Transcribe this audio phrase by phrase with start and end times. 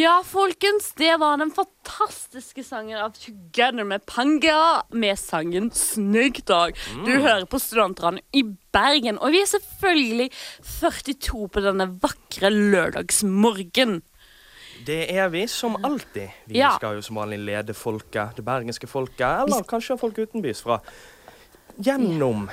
[0.00, 6.76] Ja, folkens, det var den fantastiske sangen av Together med Panga med sangen Snyggdag.
[7.04, 10.28] Du hører på Studentradioen i Bergen, og vi er selvfølgelig
[10.78, 13.98] 42 på denne vakre lørdagsmorgen.
[14.86, 16.30] Det er vi som alltid.
[16.48, 16.70] Vi Ja.
[16.78, 20.80] skal jo som vanlig lede folket, det bergenske folket, eller kanskje folk utenbys fra
[21.82, 22.48] gjennom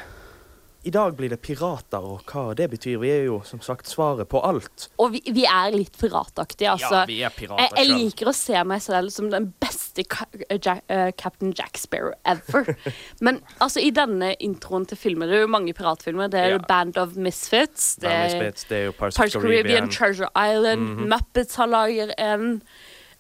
[0.88, 2.96] I dag blir det pirater, og hva det betyr.
[3.02, 4.88] Vi er jo som sagt svaret på alt.
[5.04, 7.02] Og vi, vi er litt pirataktige, altså.
[7.02, 10.28] ja, vi er pirater jeg, jeg liker å se meg selv som den beste ka
[10.54, 12.72] Jack, uh, Captain Jack Sparrow ever.
[13.26, 16.32] Men altså, i denne introen til filmer Det er jo mange piratfilmer.
[16.32, 16.64] Det er Ja.
[16.70, 17.96] Band of Misfits.
[18.00, 19.92] Det Band er Misfits, det er jo Parts, Parts Caribbean, Caribbean.
[19.92, 22.62] Treasure Island, Muppets har lager en.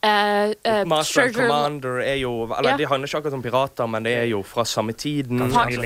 [0.03, 2.77] Eh, uh, Master and Commander er jo Eller Ja.
[2.77, 5.37] de handler ikke akkurat om pirater, men det er jo fra samme tiden.
[5.37, 5.77] Mange.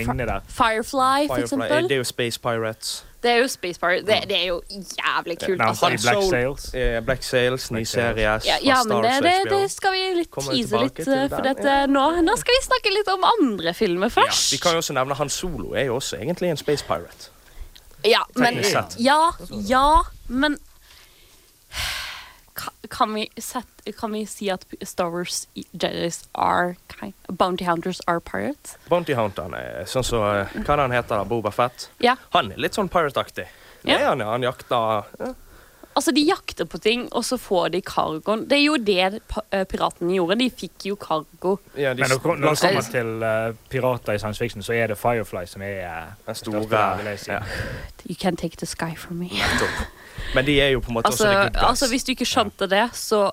[0.48, 1.84] Firefly, for Firefly, eksempel.
[1.90, 3.06] det er jo Space Pirates.
[3.24, 4.06] Det er jo Space Pirate.
[4.06, 5.58] Det, det er jo jævlig kult.
[5.58, 5.88] Navn Altså.
[6.02, 6.74] Black Sails.
[6.74, 10.32] Eh, Black Sails, ny Black serie Ja, ja, men det, det, det skal vi litt
[10.32, 11.00] tease litt.
[11.00, 14.52] eh, For dette, nå, nå skal vi snakke litt om andre filmer Ja, først.
[14.52, 17.30] vi kan jo også nevne Han Solo er jo også egentlig en Space Pirate.
[18.04, 18.58] Ja, men,
[18.98, 19.20] ja,
[19.70, 20.58] ja, men
[22.90, 28.20] kan vi, sette, kan vi si at Star Wars Jedis are kind, Bounty Hunters are
[28.20, 28.78] pirates?
[28.90, 31.26] Bounty Hunteren er sånn som så, Hva heter han heter da?
[31.26, 31.90] Boba Fett?
[32.04, 32.18] Ja.
[32.36, 33.48] Han er litt sånn pirate-aktig.
[33.88, 33.98] Ja.
[34.10, 34.22] han.
[34.22, 35.34] Han jakter ja.
[35.94, 38.46] Altså, De jakter på ting, og så får de cargoen.
[38.48, 39.20] Det er jo det
[39.52, 40.38] eh, piratene gjorde.
[40.40, 41.58] De fikk jo cargo.
[41.76, 44.88] ja, de Men når, når det kommer til uh, pirater i science fiction, så er
[44.88, 46.64] det Firefly som er uh, den store
[47.28, 47.42] ja,
[48.08, 49.30] You can take the sky from me.
[50.36, 51.70] Men de er jo på en måte Altså, også the good guys.
[51.70, 53.30] altså Hvis du ikke skjønte det, så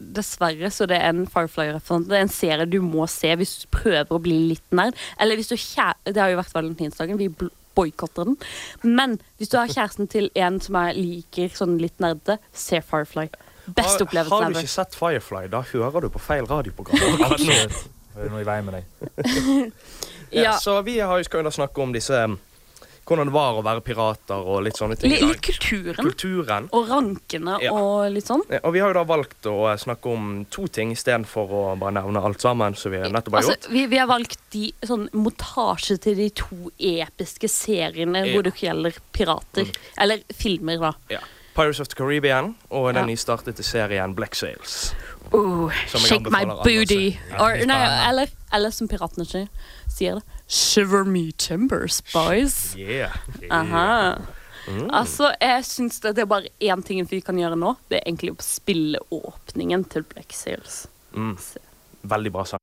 [0.00, 2.08] dessverre så det er en Firefly-referanse.
[2.08, 4.96] Det er en serie du må se hvis du prøver å bli litt nerd.
[5.20, 7.20] Eller hvis du kjære, Det har jo vært valentinsdagen.
[7.20, 7.28] Vi
[7.76, 8.36] boikotter den.
[8.82, 13.28] Men hvis du har kjæresten til en som er liker sånn litt nerdete, se Firefly.
[13.76, 14.44] Best opplevelse ever.
[14.44, 16.98] har du ikke sett Firefly, da hører du på feil radioprogram.
[18.10, 19.68] Det er noe i veien med deg.
[20.44, 20.56] ja.
[20.58, 22.34] Så vi har jo skal jo da snakke om disse um,
[23.06, 25.12] Hvordan det var å være pirater og litt sånne ting.
[25.16, 25.96] L Litt, kulturen.
[26.06, 26.68] Kulturen.
[26.72, 27.72] Og rankene Ja.
[27.72, 28.42] og litt sånn.
[28.48, 31.78] Ja, Og vi har jo da valgt å eh, snakke om to ting istedenfor å
[31.78, 32.76] bare nevne alt sammen.
[32.76, 33.68] som vi nettopp har Altså, gjort.
[33.72, 38.32] vi, vi har valgt de sånn montasje til de to episke seriene Ja.
[38.34, 39.66] hvor det gjelder pirater.
[39.98, 40.92] Eller filmer, da.
[41.10, 41.18] Ja.
[41.54, 43.14] Pirates of the Caribbean og den Ja.
[43.14, 44.94] nystartede serien Black Sails.
[45.32, 47.18] Oh, shake my booty.
[47.38, 49.26] Or, nei, eller, eller som piratene
[49.88, 50.22] sier det.
[50.50, 52.74] Shiver me timbers, boys.
[52.76, 53.14] Yeah.
[53.40, 54.18] yeah.
[54.66, 54.88] Mm.
[54.90, 57.76] Altså, jeg syns det, det er bare én ting vi kan gjøre nå.
[57.88, 60.88] Det er egentlig å spille åpningen til Black Sails.
[61.14, 61.36] Mm.
[62.02, 62.62] Veldig bra sang.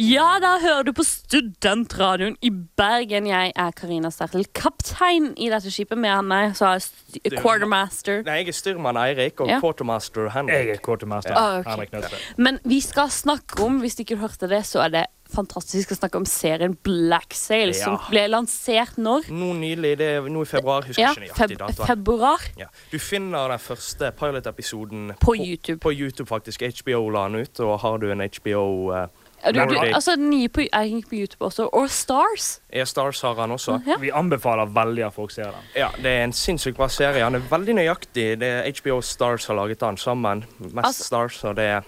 [0.00, 3.26] Ja, da hører du på Studentradioen i Bergen.
[3.28, 5.98] Jeg er Karina Stertel, kaptein i dette skipet.
[6.00, 8.22] Med meg så har jeg quartermaster.
[8.24, 9.58] Nei, jeg er styrmann Eirik og Ja.
[9.60, 11.34] quartermaster Jeg er quartermaster.
[11.36, 11.86] Ah, okay.
[11.92, 12.14] Henrik.
[12.38, 15.82] Men vi skal snakke om, hvis du ikke hørte det, så er det fantastisk vi
[15.82, 17.84] skal snakke om serien Black Sails, Ja.
[17.84, 19.28] som ble lansert når?
[19.30, 20.82] Nå nylig, det er nå i februar.
[20.82, 21.86] Husker Ja, ikke nøyaktig feb datoen.
[21.86, 22.66] februar Ja.
[22.90, 25.78] Du finner den første pilot-episoden på YouTube.
[25.80, 26.62] På YouTube, faktisk.
[26.62, 29.06] HBO la den ut, og har du en HBO uh,
[29.44, 31.68] Ja, du, du, altså, nye på, er ikke på YouTube også.
[31.72, 32.60] Og Stars.
[32.72, 33.78] E-Stars har han også.
[33.86, 33.96] Ja.
[34.02, 35.70] Vi anbefaler veldig at folk ser den.
[35.76, 37.22] Ja, Det er en sinnssykt bra serie.
[37.24, 38.26] Han er veldig nøyaktig.
[38.40, 40.44] Det er HBO Stars har laget den sammen.
[40.58, 41.82] Mest Altså- Stars, og det er,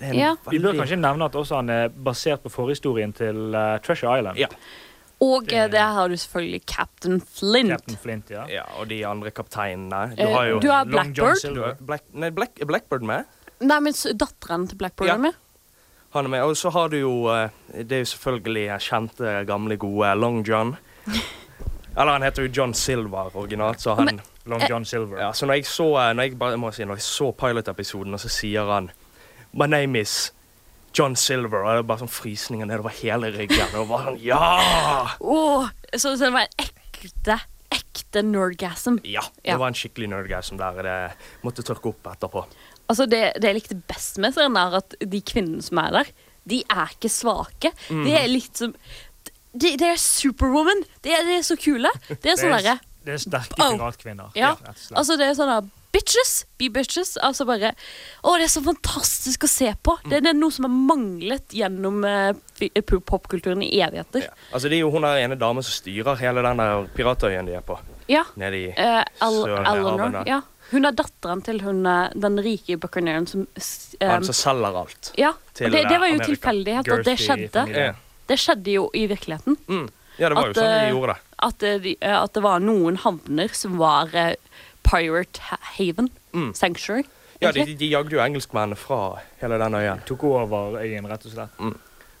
[0.00, 0.34] er en Ja.
[0.50, 4.36] Vi bør kanskje nevne at også han er basert på forhistorien til uh, Treasure Island.
[4.38, 4.46] Ja.
[5.20, 7.70] Og Det- der har du selvfølgelig Captain Flint.
[7.70, 8.44] Captain Flint, ja.
[8.48, 10.16] Ja, og de andre kapteinene.
[10.16, 11.34] Du Eh, har jo du har Long John Blackbird.
[11.34, 11.66] du Silver.
[11.66, 13.24] har Black, nei, Black, er Blackbird med.
[13.60, 15.14] Nei, men datteren til Blackbird Ja.
[15.14, 15.32] er med.
[16.16, 16.44] Han er med.
[16.48, 20.74] Og så har du jo eh, Det er jo selvfølgelig kjente, gamle, gode Long John.
[21.96, 25.18] Eller han heter jo John Silver originalt, så han Long John Silver.
[25.22, 28.12] Ja, så når jeg så, eh, når jeg bare må si, når jeg så pilot-episoden,
[28.14, 28.90] og så sier han
[29.56, 30.30] My name is
[30.96, 33.72] John Silver, og det er bare sånn frysninger nedover hele ryggen.
[33.80, 35.16] Og bare sånn, ja!
[35.96, 37.38] Så, så det var en ekte,
[37.72, 39.00] ekte nerdgasm.
[39.08, 39.56] Ja, det Ja.
[39.60, 40.82] var en skikkelig nerdgasm der.
[40.84, 40.96] Det
[41.44, 42.44] måtte tørke opp etterpå.
[42.86, 46.12] Altså det, det jeg likte best med serien, er at de kvinnene som er der,
[46.46, 47.72] de er ikke svake.
[47.90, 48.74] De er litt som
[49.56, 50.84] De, de er superwoman.
[51.02, 51.90] De er, de er så kule.
[52.10, 54.34] Det er sånn det, derre er, det er sterke piratkvinner.
[54.36, 54.52] Ja.
[54.92, 56.32] Altså, det er sånn der bitches!
[56.58, 57.14] Be bitches.
[57.24, 59.96] Altså bare Å, det er så fantastisk å se på!
[60.06, 64.26] Det, det er noe som har manglet gjennom uh, eh, popkulturen i evigheter.
[64.28, 64.34] Ja.
[64.50, 67.56] Altså, det er jo hun der ene damen som styrer hele den der piratøyen de
[67.58, 67.78] er på.
[68.10, 68.26] Ja.
[68.38, 70.20] Nede i uh, Al Eleanor.
[70.28, 70.42] Ja.
[70.70, 73.46] Hun er datteren til hun, eh, den rike buccaneeren som
[74.00, 75.12] eh, Han som selger alt.
[75.18, 76.32] Ja, til, og det, det var jo eh, Amerika.
[76.32, 77.52] tilfeldighet at det skjedde.
[77.54, 77.94] familie.
[78.26, 79.56] Det skjedde jo i virkeligheten.
[79.68, 79.88] Mm.
[80.18, 81.20] ja, det var jo At, sånn de eh, gjorde det.
[81.46, 84.10] At, de, at det var noen havner som var
[84.86, 86.10] Pirate Haven.
[86.34, 86.50] Mm.
[86.58, 87.04] Sanctuary.
[87.38, 87.78] Ja, de, egentlig.
[87.78, 89.00] de jagde jo engelskmennene fra
[89.42, 90.00] hele den øyen.
[90.08, 91.62] Tok over øyen, rett og slett.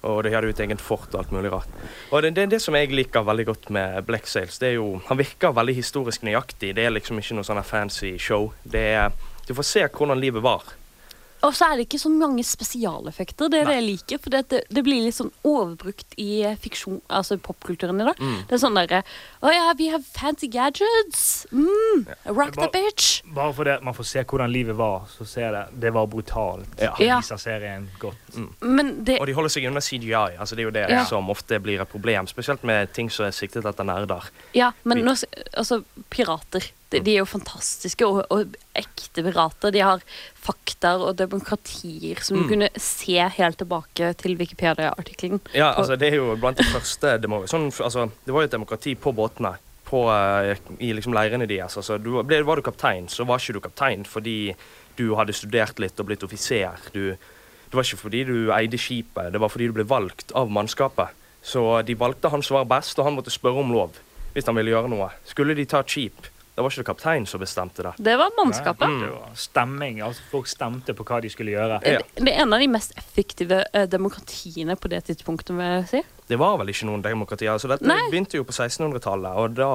[0.02, 1.68] Og de hadde jo et eget fort og alt mulig rart.
[2.10, 5.00] Og det, det, det som jeg liker veldig godt med Black Sails, det er jo
[5.08, 6.74] Han virker veldig historisk nøyaktig.
[6.76, 8.52] Det er liksom ikke noe sånn fancy show.
[8.64, 9.16] Det er
[9.46, 10.62] Du får se hvordan livet var.
[11.44, 13.50] Og så er det ikke så mange spesialeffekter.
[13.52, 14.20] Det er det jeg liker.
[14.22, 18.20] For det, det blir litt sånn overbrukt i fiksjon, altså popkulturen i dag.
[18.22, 18.38] Mm.
[18.48, 19.02] Det er sånn derre
[19.46, 21.46] Å ja, vi har fancy gadgets.
[21.52, 23.20] Mm, rock the bitch.
[23.36, 26.72] Bare fordi man får se hvordan livet var, så ser det Det var brutalt.
[26.80, 26.94] Ja.
[27.00, 27.18] Ja.
[27.20, 28.40] viser serien godt.
[28.60, 30.36] Men det Og de holder seg unna CGI.
[30.38, 31.04] altså Det er jo det Ja.
[31.04, 32.26] som ofte blir et problem.
[32.26, 34.30] Spesielt med ting som er siktet etter nerder.
[34.54, 35.14] Ja, men nå,
[35.54, 39.72] altså, pirater de, de er jo fantastiske og, og ekte pirater.
[39.74, 40.02] De har
[40.38, 42.42] fakta og demokratier som Mm.
[42.42, 45.40] du kunne se helt tilbake til Wikipedia-artikkelen.
[45.54, 48.52] Ja, altså Det er jo blant de første demo sånn, altså, Det var jo et
[48.58, 49.56] demokrati på båtene.
[49.86, 51.76] På, eh, I liksom leirene deres.
[51.76, 54.54] Altså, du, ble, var du kaptein, så var ikke du kaptein fordi
[54.96, 56.74] du hadde studert litt og blitt offiser.
[56.92, 60.50] Du, det var ikke fordi du eide skipet, det var fordi du ble valgt av
[60.50, 61.08] mannskapet.
[61.42, 63.92] Så de valgte han som var best, og han måtte spørre om lov
[64.34, 65.10] hvis han ville gjøre noe.
[65.24, 67.90] Skulle de ta et skip, da var ikke det kapteinen som bestemte det.
[68.00, 68.92] Det var mannskapet.
[69.02, 70.00] Det var stemming.
[70.00, 71.82] altså Folk stemte på hva de skulle gjøre.
[71.84, 71.98] Ja.
[72.00, 75.88] Det, det er en av de mest effektive eh, demokratiene på det tidspunktet, vil jeg
[75.90, 76.00] si.
[76.32, 77.44] Det var vel ikke noen demokrati.
[77.52, 77.98] altså Dette Nei.
[78.08, 79.68] begynte jo på 1600-tallet, og da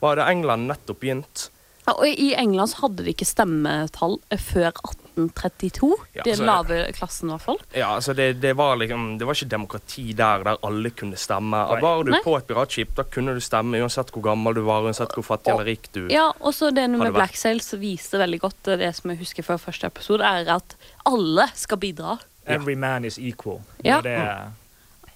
[0.00, 1.50] var det England nettopp begynt.
[1.86, 5.88] Ja, Og i England så hadde de ikke stemmetall eh, før 1832.
[6.14, 7.58] Ja, Den lave klassen, i hvert fall.
[7.74, 11.58] Ja, altså det, det, var liksom, det var ikke demokrati der der alle kunne stemme.
[11.72, 11.80] Nei.
[11.82, 12.22] Var du Nei.
[12.24, 15.52] på et piratskip, da kunne du stemme uansett hvor gammel du var, uansett hvor fattig
[15.54, 17.12] eller rik du Ja, og så det med?
[17.12, 20.76] Black Sails viser veldig godt eh, det som jeg husker fra første episode, er at
[21.08, 22.18] alle skal bidra.
[22.46, 23.60] Every man is equal.
[23.84, 23.98] Ja.
[23.98, 24.18] Og det,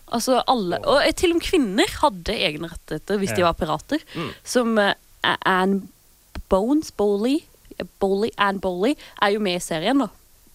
[0.07, 4.03] Altså alle, Og eh, til og med kvinner hadde egne rettigheter hvis de var pirater.
[4.15, 4.29] Mm.
[4.47, 5.83] Som eh, Anne
[6.49, 7.39] Bones, Bowley,
[8.01, 10.09] Bowley, and Bowley er jo med i serien, da.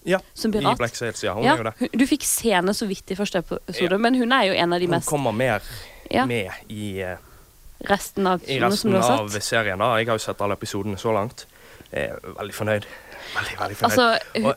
[0.05, 0.61] Ja, Som i.
[0.77, 1.33] Black Sails, ja.
[1.33, 1.91] Hun Ja, er jo det.
[1.99, 3.97] du fikk se henne så vidt i første episode, Ja.
[3.97, 5.61] men hun er jo en av de Hun mest kommer mer
[6.11, 6.25] Ja.
[6.25, 7.17] med i, uh,
[7.89, 9.77] resten av i resten av serien.
[9.77, 9.95] da.
[9.97, 11.45] Jeg har jo sett alle episodene så langt.
[11.91, 12.85] Jeg er veldig fornøyd.
[13.35, 13.83] Veldig, veldig fornøyd.
[13.83, 14.55] Altså, hun, Og-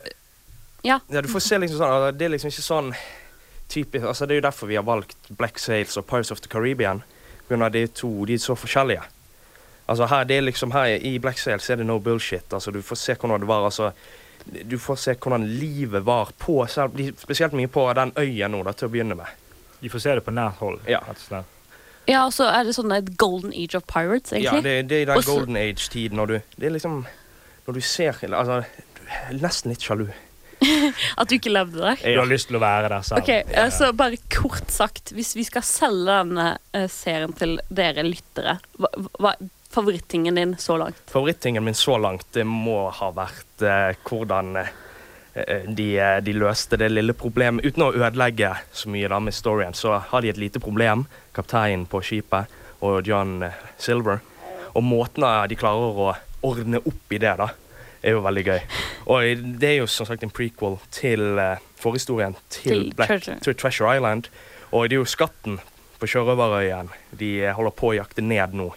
[0.83, 0.99] ja.
[1.09, 2.95] Ja, du får se liksom sånn altså, Det er liksom ikke sånn
[3.69, 6.47] typisk altså Det er jo derfor vi har valgt Black Sails og Pirates of the
[6.49, 7.03] Caribbean.
[7.47, 9.03] På grunn av de to de er så forskjellige.
[9.87, 12.53] Altså her, det er liksom her I Black Sails er det no bullshit.
[12.53, 13.65] Altså Du får se hvordan det var.
[13.65, 13.91] altså
[14.69, 18.71] Du får se hvordan livet var på selv- Spesielt mye på den øya nå, da,
[18.73, 19.25] til å begynne med.
[19.81, 20.79] de får se det på nært hold.
[20.89, 20.99] Ja.
[22.07, 24.63] ja, og så er det sånn et golden age of pirates, Ja, egentlig.
[24.63, 25.31] det, det er den Også...
[25.35, 27.05] golden age-tiden når du Det er liksom
[27.67, 28.63] Når du ser Altså
[28.95, 30.07] Du er nesten litt sjalu.
[31.19, 31.97] At du ikke levde der.
[32.01, 33.21] Jeg har lyst til å være der selv.
[33.21, 33.69] Okay, ja.
[33.69, 38.89] så bare kort sagt, hvis vi skal selge denne eh, serien til dere lyttere, hva,
[39.19, 39.33] hva
[39.75, 41.09] favorittingen din så langt?
[41.11, 44.69] Favorittingen min så langt det må ha vært eh, hvordan eh,
[45.67, 47.65] de, eh, de løste det lille problemet.
[47.65, 51.03] Uten å ødelegge så mye da med storyen, så har de et lite problem,
[51.35, 52.55] kapteinen på skipet
[52.87, 54.23] og John eh, Silver.
[54.75, 56.07] Og måten de klarer å
[56.45, 57.49] ordne opp i det, da,
[57.99, 58.63] er jo veldig gøy.
[59.11, 61.39] Og det er jo som sagt en prequel til
[61.79, 63.37] forhistorien til, Black, Treasure.
[63.43, 64.31] til Treasure Island.
[64.71, 65.59] Og det er jo skatten
[65.99, 68.71] på Sjørøverøyen de holder på å jakte ned nå.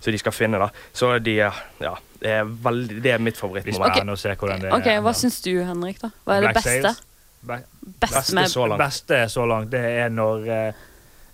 [0.00, 0.70] Så de skal finne, da.
[0.92, 1.94] Så de Ja.
[2.20, 3.80] Det er, veldig, det er mitt Vi favorittmoment.
[3.80, 3.94] Ok.
[3.96, 6.00] spennende å se hvordan det Ok, Hva syns du, Henrik?
[6.02, 6.10] da?
[6.26, 6.94] Hva er det beste?
[7.42, 7.66] Be Black-
[8.00, 8.78] Best Beste så langt.
[8.78, 10.72] beste så langt, det er når eh,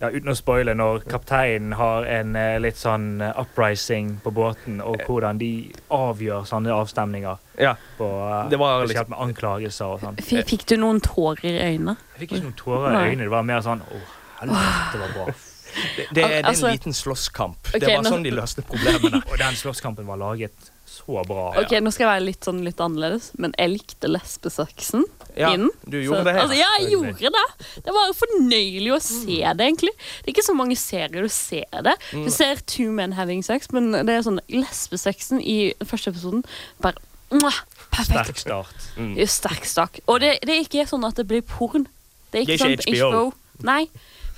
[0.01, 4.79] ja, Uten å spoile, når kapteinen har en eh, litt sånn eh, uprising på båten,
[4.81, 7.39] og hvordan de avgjør sånne avstemninger.
[7.59, 7.75] Ja.
[7.99, 10.17] På, Det var spesielt med anklagelser og sånn.
[10.23, 11.97] Fikk du noen tårer i øynene?
[12.15, 13.25] Jeg fikk ikke noen tårer i øynene.
[13.25, 14.01] Det var mer sånn Å,
[14.43, 15.35] helvete, det var bra.
[15.77, 17.69] Det, det, er, det er Altså- en liten slåsskamp.
[17.69, 19.21] Okay, det var nå- sånn de løste problemene.
[19.31, 21.51] Og den slåsskampen var laget så bra.
[21.61, 25.03] Ok, Nå skal jeg være litt sånn litt annerledes, men jeg likte lesbesaksen
[25.37, 25.69] Ja, inn.
[25.85, 26.35] du gjorde Så- det.
[26.41, 27.83] Altså, ja, jeg gjorde det.
[27.85, 29.93] Det var fornøyelig å se det, egentlig.
[30.23, 31.97] Det er ikke så mange serier du ser det.
[32.13, 32.25] Mm.
[32.25, 36.45] Du ser two men having sex, men det er sånn lesbesexen i første episoden
[36.81, 36.95] bare
[37.31, 38.27] mwah, Perfekt.
[38.29, 38.89] Sterk start.
[38.97, 39.19] Mm.
[39.19, 40.01] Er sterk start.
[40.07, 41.87] Og det, det er ikke sånn at det blir porn.
[42.31, 43.33] Det er ikke, Det er ikke sånn HBO.
[43.67, 43.87] Nei,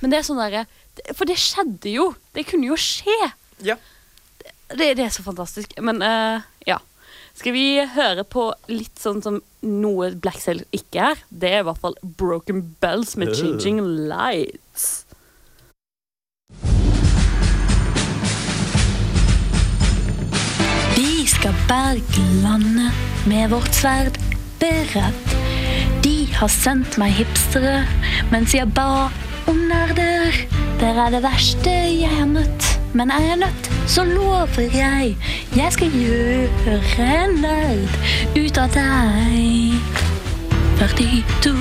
[0.00, 0.66] men det er sånn derre
[1.14, 2.10] For det skjedde jo.
[2.34, 3.16] Det kunne jo skje.
[3.64, 3.78] Ja.
[4.68, 5.74] Det, det er så fantastisk.
[5.82, 6.78] Men uh, ja.
[7.38, 11.20] Skal vi høre på litt sånn som noe Black Sail ikke er?
[11.30, 13.30] Det er i hvert fall Broken Bells med.
[13.38, 13.78] Changing
[14.10, 15.04] Lights.
[20.96, 24.18] Vi skal berge landet med vårt sverd
[24.58, 25.36] beredt.
[26.02, 27.84] De har sendt meg hipstere
[28.32, 29.06] mens jeg ba
[29.48, 30.32] om nerder.
[30.80, 35.16] Dere er det verste jeg har møtt, men er jeg nødt, så lover jeg.
[35.56, 36.78] Jeg skal gjøre
[37.08, 38.00] en nerd
[38.36, 39.78] ut av deg.
[40.78, 41.54] 42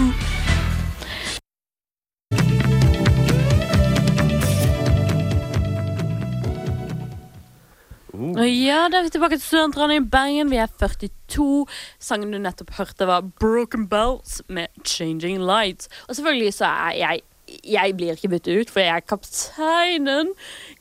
[8.17, 10.50] Uh, Ja, da er vi tilbake til Studentradioen i Bergen.
[10.51, 11.65] Vi er 42.
[12.01, 15.89] Sangen du nettopp hørte, var Broken Bells med Changing Lights.
[16.10, 17.22] Og selvfølgelig så er jeg
[17.63, 20.34] Jeg blir ikke byttet ut, for jeg er kapteinen.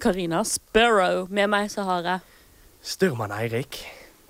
[0.03, 1.27] Karina Sparrow.
[1.31, 2.25] Med meg så har jeg
[2.87, 3.85] Styrmann Eirik.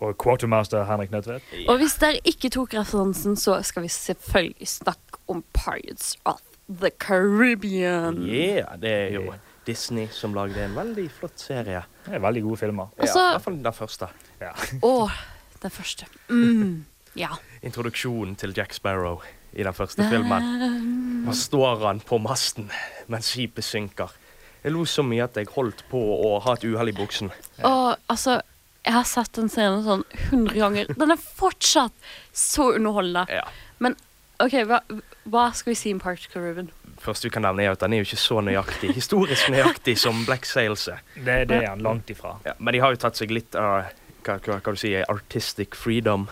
[0.05, 1.43] Og quartermaster Henrik Nødtvedt.
[1.69, 6.91] Og hvis dere ikke tok referansen, så skal vi selvfølgelig snakke om Pirates of the
[7.01, 8.19] Caribbean.
[8.21, 9.33] Yeah, det er jo
[9.67, 11.83] Disney som lagde en veldig flott serie.
[12.05, 12.93] Det er veldig gode filmer.
[12.99, 14.09] Også, ja, I hvert fall den første.
[14.41, 14.53] Ja.
[14.85, 14.93] Å,
[15.63, 16.07] den første.
[16.29, 16.85] Mm,
[17.17, 17.33] ja.
[17.67, 19.25] Introduksjonen til Jack Sparrow
[19.57, 21.25] i den første filmen.
[21.27, 22.69] Da står han på masten
[23.11, 24.13] mens skipet synker.
[24.63, 27.31] Jeg lo så mye at jeg holdt på å ha et uhell i buksen.
[27.65, 28.41] Og altså,
[28.87, 30.91] jeg har sett den scenen sånn 100 ganger.
[30.99, 31.95] Den er fortsatt
[32.35, 33.27] så underholdende.
[33.33, 33.45] Ja.
[33.83, 33.97] Men
[34.43, 34.81] OK, hva,
[35.33, 36.73] hva skal vi si om Particle, Caribbean?
[37.01, 40.25] Først vi kan nevne er at Den er jo ikke så nøyaktig, historisk nøyaktig som
[40.29, 41.01] Black Sails er.
[41.15, 42.37] Det, det er han langt ifra.
[42.45, 43.89] Ja, men de har jo tatt seg litt av
[44.27, 46.27] hva, hva, hva du si, artistic freedom.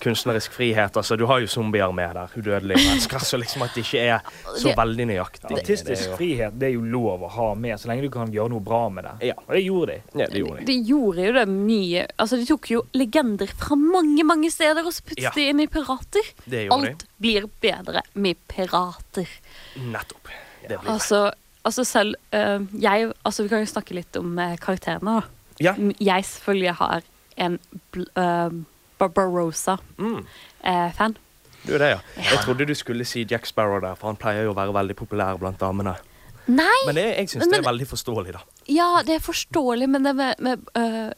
[0.00, 0.96] Kunstnerisk frihet.
[0.96, 3.18] altså Du har jo zombier med der, udødelige mennesker.
[3.18, 5.50] Så liksom at det ikke er så veldig nøyaktig.
[5.58, 8.64] Artistisk frihet det er jo lov å ha med, så lenge du kan gjøre noe
[8.64, 9.30] bra med det.
[9.30, 9.36] Ja.
[9.46, 10.22] Og det gjorde de.
[10.22, 10.66] Ja, det gjorde de.
[10.70, 14.94] De gjorde jo det mye Altså, de tok jo legender fra mange, mange steder og
[14.96, 15.34] så puttet Ja.
[15.36, 16.32] de inn i pirater.
[16.44, 19.28] Det gjorde Alt blir bedre med pirater.
[19.76, 20.32] Nettopp.
[20.62, 20.94] Det blir det.
[20.94, 21.30] Altså,
[21.64, 25.36] altså selv uh, Jeg Altså, vi kan jo snakke litt om uh, karakterene, da.
[25.60, 25.74] Ja.
[26.00, 27.02] Jeg selvfølgelig har
[27.36, 27.58] en
[27.92, 28.60] bl uh,
[29.00, 29.80] Barbarossa-fan.
[29.98, 31.18] Mm.
[31.66, 31.98] Du er det, ja.
[32.30, 34.96] Jeg trodde du skulle si Jack Sparrow der, for han pleier jo å være veldig
[34.96, 35.96] populær blant damene.
[36.50, 36.78] Nei!
[36.86, 38.40] Men det, jeg syns det er veldig forståelig, da.
[38.72, 41.12] Ja, det er forståelig, men det med, med uh,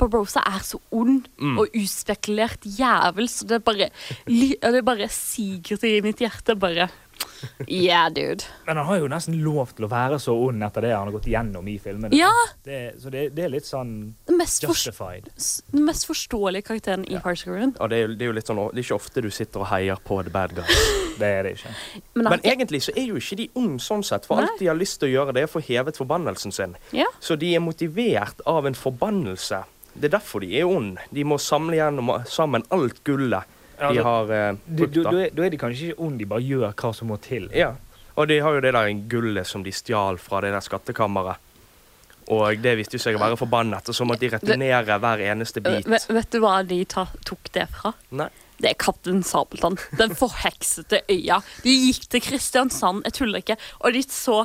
[0.00, 1.58] Barbarossa er så ond Mm.
[1.62, 3.88] og uspekulert jævel, så det bare,
[4.26, 6.56] det bare siger til i mitt hjerte.
[6.58, 6.88] Bare
[7.68, 8.44] Yeah, dude.
[8.66, 11.12] Men han har jo nesten lov til å være så ond etter det han har
[11.12, 12.14] gått gjennom i filmene.
[12.16, 12.30] Ja,
[12.64, 13.90] Det, så det, det er litt sånn
[14.26, 15.28] den mest, justified.
[15.74, 17.74] den mest forståelige karakteren i Parks and Recreation.
[17.84, 19.68] Og det er, det er jo litt sånn, det er ikke ofte du sitter og
[19.74, 20.64] heier på the bad guy.
[21.14, 21.70] Det er det ikke.
[22.18, 24.48] Men, Men egentlig så er jo ikke de ond sånn sett, for Nei.
[24.48, 26.74] alt de har lyst til å gjøre, det er å få hevet forbannelsen sin.
[26.90, 27.06] ja.
[27.22, 29.60] Så de er motivert av en forbannelse.
[29.94, 30.96] Det er derfor de er ond.
[31.14, 33.46] De må samle gjennom sammen alt gullet
[33.78, 34.94] de Altså, har eh, brukt.
[34.94, 35.10] da.
[35.10, 37.48] Da er, er de kanskje ikke onde, de bare gjør hva som må til.
[37.54, 37.72] Ja.
[38.14, 41.40] Og de har jo det der gullet som de stjal fra det der skattkammeret.
[42.32, 45.84] Og det viste seg å være forbannet, og så måtte de returnere hver eneste bit.
[45.90, 47.92] Vet, vet du hva de ta, tok det fra?
[48.16, 48.30] Nei.
[48.56, 49.76] Det er Kaptein Sabeltann.
[49.98, 51.40] Den forheksete øya.
[51.66, 54.44] De gikk til Kristiansand, jeg tuller ikke, og de så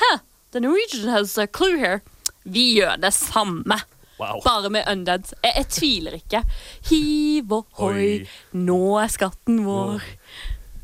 [0.00, 0.20] Hæ,
[0.54, 1.98] the Norwegian has a clue here.
[2.46, 3.80] Vi gjør det samme.
[4.20, 4.40] Wow.
[4.44, 5.32] Bare med undead.
[5.40, 6.44] Jeg, jeg tviler ikke.
[6.90, 8.30] Hiv ohoi, Oi.
[8.60, 10.04] nå er skatten vår.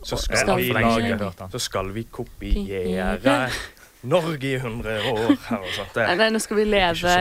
[0.07, 1.33] Så skal, skal vi lage-.
[1.53, 3.49] Så skal vi kopiere
[4.07, 5.33] Norge i 100 år.
[5.49, 5.65] her.
[5.97, 7.15] Nei, nei, nå skal vi leve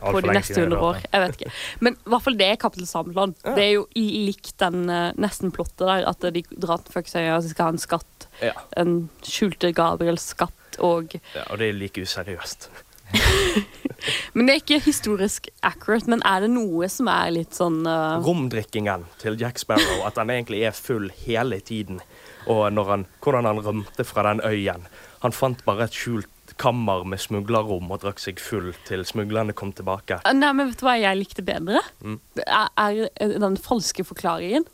[0.00, 1.00] på de neste siden 100 år.
[1.04, 1.52] Jeg vet ikke.
[1.84, 3.34] Men i hvert fall det er Kaptein Sabeltann.
[3.44, 3.54] Ja.
[3.58, 7.44] Det er jo likt den eh, nesten plottet der, at de drar til Føksøya og
[7.44, 8.28] de skal ha en skatt.
[8.40, 8.54] Ja.
[8.80, 8.96] En
[9.26, 12.70] skjulte Gabriel-skatt og ja, og det er like useriøst.
[14.34, 18.20] Men det er ikke historisk accurate, men er det noe som er litt sånn uh,
[18.24, 22.02] Romdrikkingen til Jack Sparrow, at han egentlig er full hele tiden.
[22.50, 24.84] Og han, hvordan han rømte fra den øyen.
[25.24, 26.28] Han fant bare et skjult
[26.60, 30.20] kammer med smuglerrom og drakk seg full til smuglerne kom tilbake.
[30.36, 31.80] Nei, men vet du hva jeg likte bedre?
[32.04, 32.18] Mm.
[32.44, 34.68] Er, er den falske forklaringen.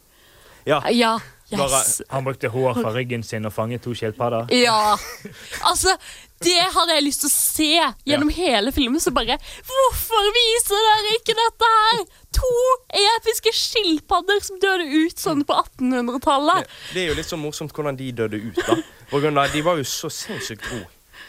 [0.69, 2.03] Ja, Ja, Når yes.
[2.09, 4.51] Han brukte hår fra ryggen sin og fanget to skilpadder.
[4.55, 4.97] Ja.
[5.67, 5.95] Altså,
[6.45, 7.71] det hadde jeg lyst til å se
[8.09, 9.01] gjennom hele filmen.
[9.03, 9.37] Så bare
[9.69, 12.05] Hvorfor viser dere ikke dette her?
[12.41, 12.53] To
[13.03, 16.71] episke skilpadder som døde ut sånn på 1800-tallet.
[16.95, 18.61] Det er jo litt så morsomt hvordan de døde ut.
[18.67, 18.79] da.
[19.11, 20.85] På grunn av, de var jo så sinnssykt ro.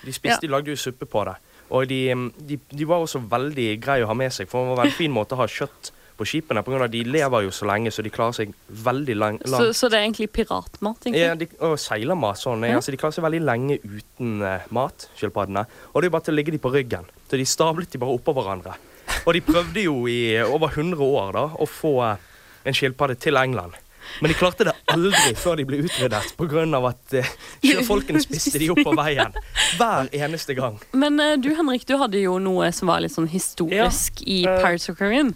[0.06, 1.36] De spiste, de lagde jo suppe på det.
[1.72, 2.02] Og de,
[2.48, 5.14] de, de var også veldig greie å ha med seg, for det var en fin
[5.14, 6.64] måte å ha kjøtt på skipene.
[6.64, 9.52] På grunn av De lever jo så lenge, så de klarer seg veldig lang, Så,
[9.54, 9.76] langt.
[9.78, 11.06] så det er egentlig piratmat?
[11.06, 11.22] egentlig.
[11.24, 12.66] Ja, de, og seilermat sånn.
[12.68, 12.80] Ja.
[12.80, 15.66] Altså, de klarer seg veldig lenge uten uh, mat, skilpaddene.
[15.94, 17.08] Og det er bare til å ligge de på ryggen.
[17.30, 18.78] Så de stablet de bare oppå hverandre.
[19.26, 23.78] Og de prøvde jo i over 100 år da å få en skilpadde til England.
[24.20, 26.64] Men de klarte det aldri før de ble utryddet pga.
[26.90, 27.32] at uh,
[27.64, 29.36] sjøfolkene spiste de opp på veien.
[29.80, 30.80] Hver eneste gang.
[30.94, 34.60] Men uh, du Henrik, du hadde jo noe som var litt sånn historisk i eh,
[34.60, 35.36] Pirates of Caribbean.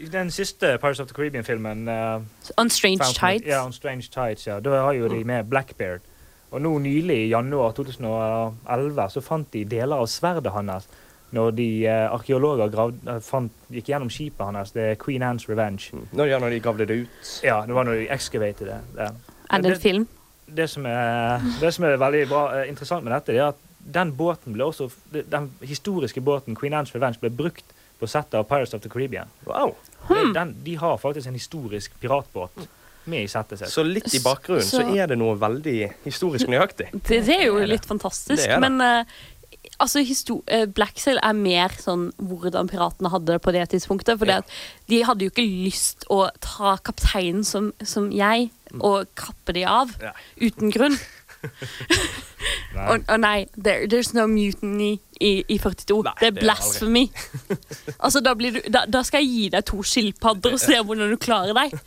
[0.00, 2.22] I Den siste Pirates of the Caribbean-filmen uh,
[2.56, 3.46] On Strange Tides.
[3.46, 4.60] Ja, On Strange Tides, ja.
[4.60, 6.00] Da har jo de med Blackbeard.
[6.50, 10.88] Og nå nylig, i januar 2011, så fant de deler av sverdet hans
[11.30, 14.72] når de uh, arkeologer grav, uh, fant, gikk gjennom skipet hans.
[14.74, 15.92] Det er Queen Anne's Revenge.
[16.10, 17.34] Når, ja, når de gravde det ut.
[17.44, 18.80] Ja, det var når de excavated det.
[18.96, 19.10] det.
[19.50, 20.08] Er det en film?
[20.56, 23.60] det som er, det som er veldig bra, uh, interessant med dette, det er at
[23.80, 28.48] den båten ble også, den historiske båten Queen Anne's Revenge ble brukt på settet av
[28.48, 29.30] Pirates of the Caribbean.
[29.46, 29.76] Wow.
[30.08, 30.32] Hmm.
[30.34, 32.68] Den, de har faktisk en historisk piratbåt
[33.10, 33.72] med i settet sitt.
[33.72, 36.90] Så litt i bakgrunnen så, Så- er det noe veldig historisk nøyaktig.
[37.08, 38.40] Det, det er jo litt fantastisk.
[38.42, 38.60] Det det.
[38.60, 39.04] Men uh,
[39.80, 40.02] altså,
[40.46, 44.18] eh, Black Sail er mer sånn hvordan piratene hadde det på det tidspunktet.
[44.18, 44.40] For Ja.
[44.88, 49.90] de hadde jo ikke lyst å ta kapteinen som, som jeg og kappe de av
[50.00, 50.12] Ja.
[50.40, 50.98] uten grunn.
[52.74, 52.84] Nei.
[52.86, 55.96] Og, og nei, there, there's no mutiny i, i 42.
[56.06, 57.02] Nei, det er blasphemy.
[58.04, 61.10] altså, da, blir du, da, da skal jeg gi deg to skilpadder og se hvordan
[61.10, 61.74] du klarer deg.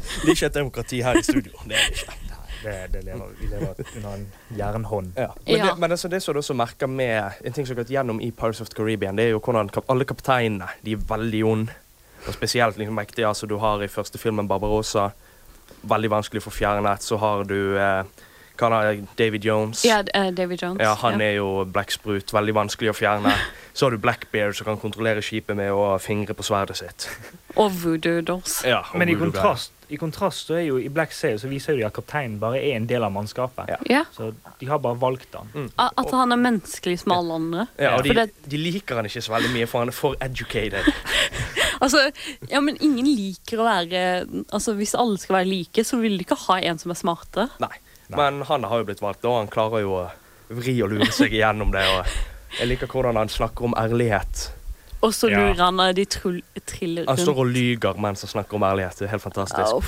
[0.00, 1.52] Det er ikke et demokrati her i studio.
[1.68, 2.14] Det er det ikke.
[2.60, 4.24] Det, det lever, vi lever under en
[4.56, 5.10] jernhånd.
[5.16, 5.26] Ja.
[5.44, 5.66] Men, Ja.
[5.66, 8.20] det, men altså, det som du også merker med En ting som har gått gjennom
[8.20, 11.76] i Pirates of the Caribbean, det er jo hvordan alle kapteinene de er veldig onde.
[12.26, 13.28] Og spesielt liksom mektige.
[13.28, 15.10] Altså, du har i første filmen Barbarossa.
[15.88, 17.04] Veldig vanskelig å få fjernet.
[17.04, 18.04] Så har du eh,
[18.60, 19.82] hva er, David Jones.
[19.88, 20.82] Ja, uh, David Jones.
[20.84, 22.30] Ja, han er jo blekksprut.
[22.36, 23.32] Veldig vanskelig å fjerne.
[23.76, 27.06] Så har du Blackbeard som kan kontrollere skipet med å fingre på sverdet sitt.
[27.56, 28.60] Og voodoo dolls.
[28.66, 31.74] Ja, og Men i kontrast, i kontrast så er jo i Black Sail så viser
[31.74, 33.70] jo de at kapteinen bare er en del av mannskapet.
[33.70, 33.78] Ja.
[33.90, 34.02] Ja.
[34.14, 35.48] Så de har bare valgt han.
[35.54, 35.70] Mm.
[35.80, 37.66] At han er menneskelig som alle andre.
[37.80, 40.18] Ja, og de, det- de liker han ikke så veldig mye, for han er for
[40.20, 40.90] educated.
[41.80, 42.10] Altså,
[42.50, 44.00] ja, men ingen liker å være
[44.52, 47.46] Altså, Hvis alle skal være like, så vil de ikke ha en som er smartere.
[47.62, 47.72] Nei.
[48.16, 50.10] Men han har jo blitt valgt, og han klarer jo å
[50.50, 51.84] vri og lure seg igjennom det.
[51.86, 52.06] Og
[52.58, 54.50] jeg liker hvordan han snakker om ærlighet.
[55.02, 55.38] Og så Ja.
[55.38, 58.98] lurer han og de trull, triller Han står og lyger mens han snakker om ærlighet.
[58.98, 59.72] Det er helt fantastisk.
[59.74, 59.82] Oh,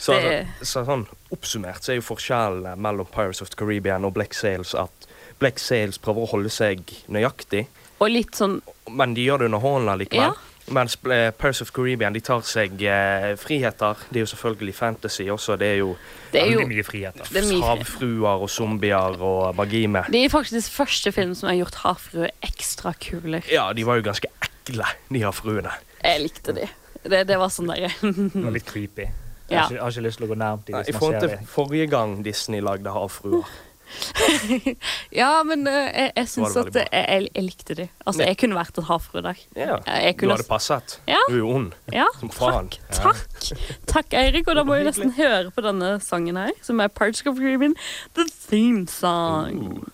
[0.00, 4.14] Så, det- så sånn oppsummert så er jo forskjellene mellom Pirates of the Caribbean og
[4.14, 5.06] Black Sails at
[5.38, 7.66] Black Sails prøver å holde seg nøyaktig,
[8.00, 10.32] og litt sånn men de gjør det underholdende likevel.
[10.32, 10.32] Ja.
[10.74, 14.00] Mens eh, Pirates of Caribbean de tar seg eh, friheter.
[14.10, 15.56] Det er jo selvfølgelig fantasy også.
[15.60, 15.94] Det er jo
[16.32, 17.30] Det er jo Veldig mye friheter.
[17.32, 21.74] er havfruer og zombier og bagime De Det er faktisk første film som har gjort
[21.84, 23.42] havfruer ekstra kule.
[23.52, 25.72] Ja, de var jo ganske ekle, de havfruene.
[26.04, 26.68] Jeg likte de.
[27.08, 29.08] Det, det var sånn derre Det var litt creepy.
[29.48, 30.88] Jeg har, ikke, jeg har ikke lyst til å gå nærmt dem det.
[30.88, 33.46] I forhold til forrige gang Disney lagde havfruer.
[35.20, 37.86] Ja, men eh, jeg, jeg syns at jeg, jeg, jeg likte de.
[38.04, 39.40] Altså, jeg kunne vært en havfrue der.
[39.56, 40.98] Ja, Jeg du hadde passet.
[41.08, 41.20] Ja.
[41.28, 41.72] Du er jo ond.
[41.94, 42.70] Ja, Som faen.
[42.92, 43.22] takk.
[43.38, 43.62] Takk,
[43.94, 44.48] takk Eirik.
[44.48, 47.76] Og da må vi nesten høre på denne sangen her, som er Parts of Caribbean,
[48.18, 49.86] The Theme Song.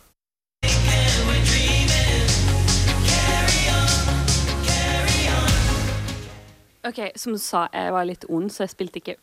[6.85, 9.17] Ok, Som du sa, jeg var litt ond, så jeg spilte ikke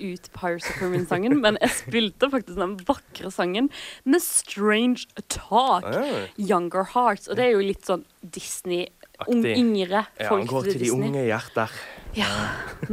[0.00, 3.70] ut Pirates of Caribbean-sangen, men jeg spilte faktisk den vakre sangen
[4.04, 6.26] med Strange Talk, oh.
[6.38, 7.28] Younger Hearts.
[7.28, 8.88] Og det er jo litt sånn Disney,
[9.28, 11.08] ung, yngre folk Ja, han går til de Disney.
[11.12, 11.70] unge hjerter.
[12.14, 12.28] Ja,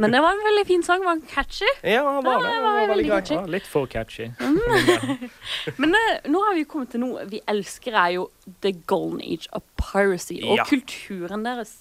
[0.02, 1.02] men det var en veldig fin sang.
[1.06, 1.68] Var den catchy?
[1.86, 3.28] Ja, han var Ja, var var veldig greit.
[3.28, 3.34] catchy.
[3.38, 4.26] Ja, litt for catchy.
[5.78, 8.24] Men uh, nå har vi kommet til noe vi elsker, er jo
[8.64, 10.64] The Golden Age of Piracy og Ja.
[10.68, 11.76] kulturen deres.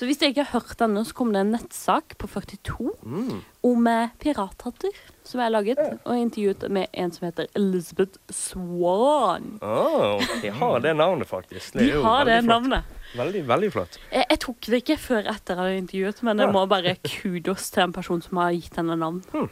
[0.00, 3.42] Så hvis dere ikke har hørt denne, så kom det en nettsak på 42 Mm.
[3.68, 4.94] om eh, pirathatter
[5.28, 9.58] som er laget, og intervjuet med en som heter Elizabeth Swan.
[9.62, 11.72] Åh, de har det navnet, faktisk.
[11.74, 12.48] Det De er jo har det flott.
[12.48, 12.84] navnet.
[13.16, 13.98] Veldig, veldig flott.
[14.12, 16.52] Jeg, jeg tok det ikke før etter jeg hadde intervjuet, men jeg Ja.
[16.52, 19.22] må bare kudos til en person som har gitt henne navn.
[19.34, 19.50] S-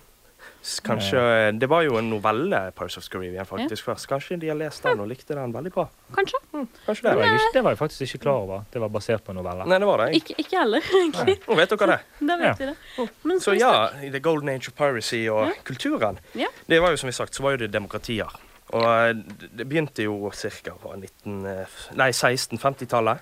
[0.84, 1.20] Kanskje,
[1.58, 4.06] Det var jo en novelle, Pirates of Caribbean, faktisk, først.
[4.10, 5.84] Kanskje de har lest den og likte den veldig bra.
[6.14, 6.38] Kanskje?
[6.52, 7.16] Kanskje Det det.
[7.16, 8.64] var, jeg, ikke- det var jeg faktisk ikke klar over.
[8.72, 9.64] Det var basert på en novelle.
[9.66, 10.08] Nei, det var det.
[10.20, 11.38] Ikke, ikke heller, egentlig.
[11.48, 12.00] Nå vet dere det.
[12.28, 13.08] Da vet vi det.
[13.24, 16.48] Men Så ja, The Golden Age of Piracy og kulturen, Ja.
[16.68, 18.28] det var jo som vi sagt, så var jo det demokratier.
[18.70, 19.14] Og eh,
[19.56, 20.70] det begynte jo ca.
[20.82, 23.18] på 19, eh, nei, 1650-tallet.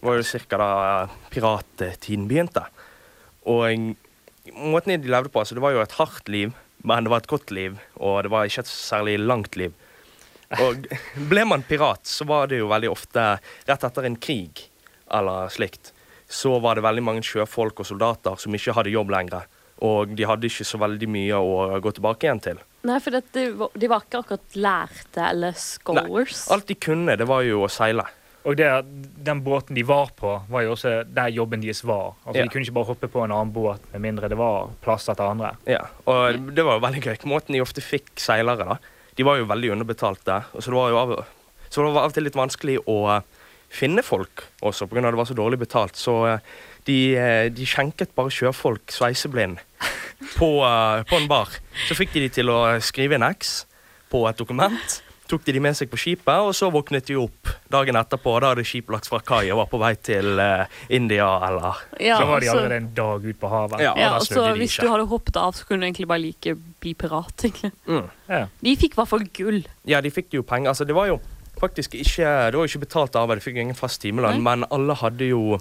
[0.00, 0.56] Det var jo ca.
[0.56, 2.64] da pirattiden begynte.
[3.46, 3.94] Og eh,
[4.50, 6.52] måten de levde på, altså det var jo et hardt liv,
[6.82, 9.74] men det var et godt liv, og det var ikke et særlig langt liv.
[10.60, 10.86] Og
[11.30, 13.26] ble man pirat, så var det jo veldig ofte
[13.68, 14.66] rett etter en krig
[15.12, 15.92] eller slikt.
[16.32, 19.46] Så var det veldig mange sjøfolk og soldater som ikke hadde jobb lenger.
[19.82, 22.60] Og de hadde ikke så veldig mye å gå tilbake igjen til.
[22.86, 26.46] Nei, for det, de, var, de var ikke akkurat lærte eller scholars.
[26.54, 28.06] Alt de kunne, det var jo å seile.
[28.44, 28.68] Og det,
[29.22, 32.16] den båten de var på, var jo også der jobben deres var.
[32.24, 32.46] Altså, Ja.
[32.46, 35.28] De kunne ikke bare hoppe på en annen båt med mindre det var plasser til
[35.30, 35.52] andre.
[35.70, 37.16] Ja, og det var jo veldig gøy.
[37.30, 38.78] Måten de ofte fikk seilere, da.
[39.14, 40.40] De var jo veldig underbetalte.
[40.58, 41.14] Så det var jo av,
[41.68, 43.22] så det var av og til litt vanskelig å eh,
[43.72, 45.04] finne folk også, pga.
[45.06, 45.96] det var så dårlig betalt.
[46.00, 46.50] Så eh,
[46.88, 49.62] de, eh, de skjenket bare sjøfolk sveiseblind
[50.38, 50.50] på,
[51.06, 51.54] på en bar.
[51.86, 53.66] Så fikk de de til å skrive en X
[54.10, 55.02] på et dokument.
[55.32, 58.34] Tok de de med seg på skipet, og så våknet de opp dagen etterpå.
[58.44, 62.18] Da hadde skipet lagt fra kai og var på vei til uh, India eller Ja,
[62.20, 63.80] så var de allerede en dag ut på havet.
[63.80, 64.84] Ja, ja, da og så snudde de hvis ikke.
[64.84, 67.32] du hadde hoppet av, så kunne du egentlig bare like bli pirat.
[67.48, 67.72] egentlig.
[67.88, 68.10] mm.
[68.28, 68.42] Ja.
[68.60, 69.62] De fikk i hvert fall gull.
[69.88, 70.74] Ja, de fikk jo penger.
[70.74, 71.16] Altså, det var jo
[71.62, 74.64] faktisk ikke Det var jo ikke betalt arbeid, de fikk jo ingen fast timelønn, men
[74.70, 75.56] alle hadde jo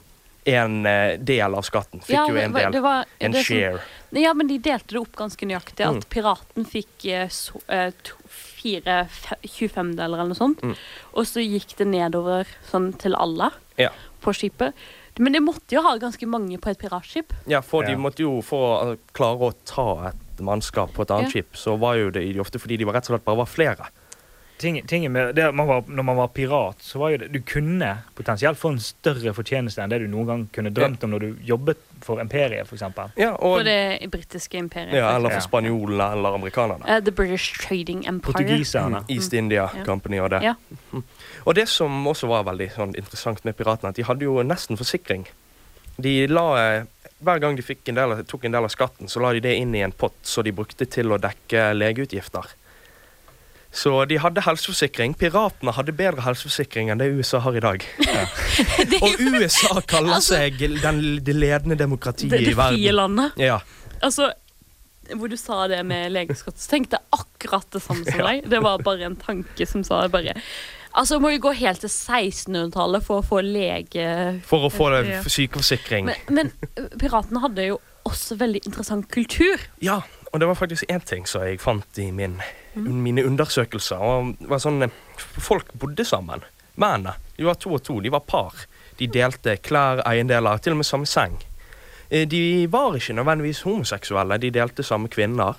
[0.50, 2.02] en eh, del av skatten.
[2.02, 2.72] Fikk Ja, jo en del.
[2.74, 3.44] det var- en share.
[3.44, 3.82] som- share.
[4.12, 5.86] Ja, men de delte det opp ganske nøyaktig.
[5.88, 6.10] At Mm.
[6.10, 9.08] piraten fikk eh, så, eh, to, fire,
[9.44, 10.62] 25-deler eller noe sånt.
[10.62, 10.76] Mm.
[11.16, 13.90] Og så gikk det nedover sånn til alle Ja.
[14.22, 14.74] på skipet.
[15.20, 17.34] Men det måtte jo ha ganske mange på et piratskip.
[17.48, 21.34] Ja, for de måtte jo for å klare å ta et mannskap på et annet
[21.34, 21.42] Ja.
[21.42, 23.88] skip, så var jo det ofte fordi de var rett og slett bare var flere.
[24.62, 27.40] Ting, ting med det, man var, når man var pirat, så var jo det Du
[27.42, 31.26] kunne potensielt få en større fortjeneste enn det du noen gang kunne drømt om når
[31.26, 32.84] du jobbet for imperiet, f.eks.
[33.18, 34.96] Ja, For det britiske imperiet.
[34.98, 36.86] ja, eller for spanjolene eller amerikanerne.
[36.86, 38.34] Uh, The British Trading Empire.
[38.34, 39.04] Portugiserne.
[39.10, 39.86] East India mm.
[39.86, 40.44] Company og det.
[40.46, 40.56] Ja.
[41.46, 44.78] Og det som også var veldig sånn, interessant med piratene, at de hadde jo nesten
[44.78, 45.26] forsikring.
[45.98, 46.84] De la, eh,
[47.22, 49.54] Hver gang de fikk en del, tok en del av skatten, så la de det
[49.58, 52.48] inn i en pott så de brukte til å dekke legeutgifter.
[53.72, 55.14] Så de hadde helseforsikring.
[55.20, 57.86] Piratene hadde bedre helseforsikring enn det USA har i dag.
[58.12, 58.26] Ja.
[59.02, 63.38] Og USA kaller Altså- seg den, det ledende demokratiet det, det i frie landet.
[63.40, 63.62] Ja.
[64.04, 64.32] Altså,
[65.16, 68.46] hvor du sa det med legeskott, så tenkte jeg akkurat det samme som deg.
[68.52, 70.36] Det var bare en tanke som sa det bare
[70.92, 74.08] Altså, må vi gå helt til 1600-tallet for å få lege...
[74.44, 76.10] For å få det sykeforsikring.
[76.10, 79.64] Men, men uh, piratene hadde jo også veldig interessant kultur.
[79.80, 82.38] Ja, og det var faktisk én ting som jeg fant i min,
[82.76, 84.00] mine undersøkelser.
[84.00, 84.86] Og det var sånn,
[85.38, 86.44] Folk bodde sammen.
[86.80, 87.18] Mennene.
[87.38, 88.00] De var to og to.
[88.02, 88.54] De var par.
[88.98, 91.36] De delte klær, eiendeler, til og med samme seng.
[92.10, 94.38] Eh, De var ikke nødvendigvis homoseksuelle.
[94.40, 95.56] De delte samme kvinner.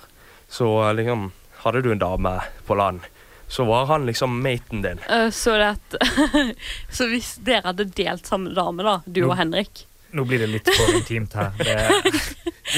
[0.49, 1.31] Så liksom
[1.63, 2.31] Hadde du en dame
[2.67, 3.05] på land,
[3.47, 4.99] så var han liksom maten din.
[5.07, 5.95] Uh, så, det at,
[6.97, 9.29] så hvis dere hadde delt samme dame, da, du Jo.
[9.29, 11.53] og Henrik Nå blir det litt for intimt her.
[11.57, 11.77] Det,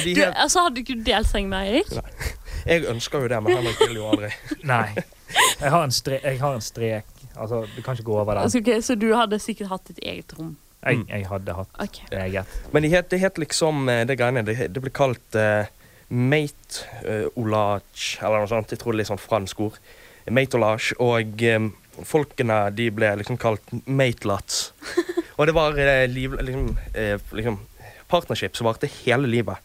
[0.03, 1.91] De du, helt, altså, Hadde ikke du delt seng med Eirik?
[2.65, 4.31] jeg ønsker jo det, men Henrik vil jo aldri.
[4.73, 4.89] nei.
[5.62, 7.08] Jeg har en, stre, jeg har en strek.
[7.36, 8.43] Altså, du kan ikke gå over den.
[8.43, 10.55] Altså, okay, så du hadde sikkert hatt ditt eget rom?
[10.86, 11.05] Jeg, Mm.
[11.10, 12.05] jeg hadde hatt okay.
[12.13, 12.45] eget.
[12.71, 15.65] Men det het, det het liksom eh, det greiene Det, det ble kalt uh,
[16.10, 18.69] mate uh, olage, eller noe sånt.
[18.71, 19.79] Jeg tror det er litt sånn fransk ord.
[20.29, 20.93] Mate olage.
[21.01, 21.71] Og um,
[22.05, 24.73] folkene de ble liksom kalt matelats.
[25.38, 27.60] og det var uh, liv, liksom, eh, liksom
[28.12, 29.58] partnership som varte hele livet.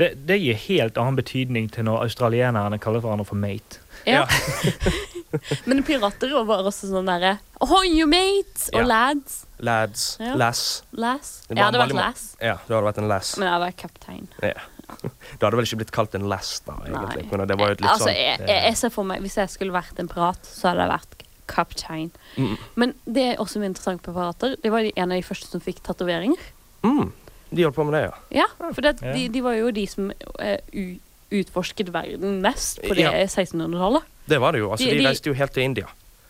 [0.00, 3.82] Det, det gir helt annen betydning til når australienerne kaller hverandre for mate.
[4.08, 4.24] Ja.
[5.68, 8.68] Men pirater var også sånn derre Ahoy, you mates!
[8.72, 8.86] Og Ja.
[8.88, 9.34] lads.
[9.60, 10.04] Lads.
[10.18, 10.34] Ja.
[10.40, 10.62] Lass.
[10.96, 11.30] Lass.
[11.46, 12.24] Det Jeg var hadde vært lass.
[12.40, 13.34] Ja, du hadde vært en lass.
[13.38, 14.28] Men jeg vært kaptein.
[14.42, 14.54] Ja.
[15.38, 17.22] Du hadde vel ikke blitt kalt en lass, da, egentlig.
[17.28, 17.36] Nei.
[17.38, 19.52] Men det var jo litt altså, sånn jeg, jeg, jeg ser for meg Hvis jeg
[19.52, 22.08] skulle vært en pirat, så hadde jeg vært kaptein.
[22.40, 24.56] mm, Men det er også mye interessant på pirater.
[24.62, 26.42] Det var en av de første som fikk tatoveringer.
[26.86, 27.06] mm,
[27.50, 28.42] De holdt på med det, ja.
[28.42, 30.96] Ja, for det, de, de var jo de som uh,
[31.30, 33.12] utforsket verden mest på det Ja.
[33.26, 34.02] 1600-tallet.
[34.30, 34.70] Det var det jo.
[34.70, 35.86] Altså, De- de, reiste jo helt til India.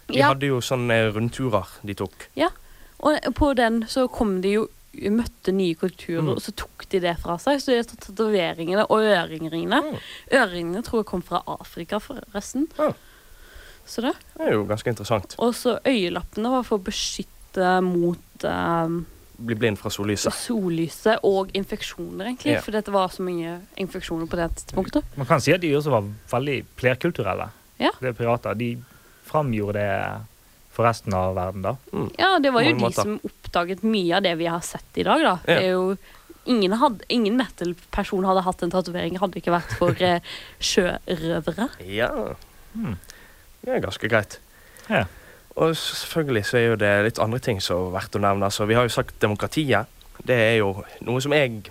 [0.09, 0.29] De Ja.
[0.33, 2.29] hadde jo sånne rundturer de tok.
[2.37, 2.49] Ja,
[3.03, 6.29] Og på den så kom de jo Møtte nye kulturer, Mm.
[6.35, 7.61] og så tok de det fra seg.
[7.63, 9.97] Så de tatoveringene og øreringene Mm.
[10.33, 12.67] Øreringene tror jeg kom fra Afrika, forresten.
[12.77, 12.91] Ja.
[13.87, 14.15] Så det.
[14.37, 15.37] Det er jo ganske interessant.
[15.39, 19.07] Og så øyelappene var for å beskytte mot um,
[19.41, 20.35] Bli blind fra sollyset.
[20.37, 22.59] sollyset og infeksjoner, egentlig.
[22.59, 22.61] Ja.
[22.65, 25.17] For det var så mye infeksjoner på det tidspunktet.
[25.17, 27.49] Man kan si at de også var veldig flerkulturelle.
[27.81, 27.93] Ja.
[28.01, 28.59] Det er pirater.
[28.61, 28.75] De
[29.31, 29.91] framgjorde det
[30.71, 31.77] for resten av verden, da.
[31.93, 32.09] Mm.
[32.19, 33.03] Ja, det var jo de måter.
[33.03, 35.37] som oppdaget mye av det vi har sett i dag, da.
[35.45, 35.55] Ja.
[35.59, 35.85] Det er jo
[36.49, 40.25] Ingen, hadde, ingen metal-person hadde hatt en tatovering, hadde det ikke vært for eh,
[40.59, 41.67] sjørøvere.
[41.85, 42.09] Ja.
[42.73, 42.97] Hmm.
[43.61, 44.39] Det er ganske greit.
[44.89, 45.05] Ja.
[45.61, 48.49] Og selvfølgelig så er jo det litt andre ting som er verdt å nevne.
[48.49, 49.91] Altså, vi har jo sagt demokratiet.
[50.25, 50.73] Det er jo
[51.05, 51.69] noe som jeg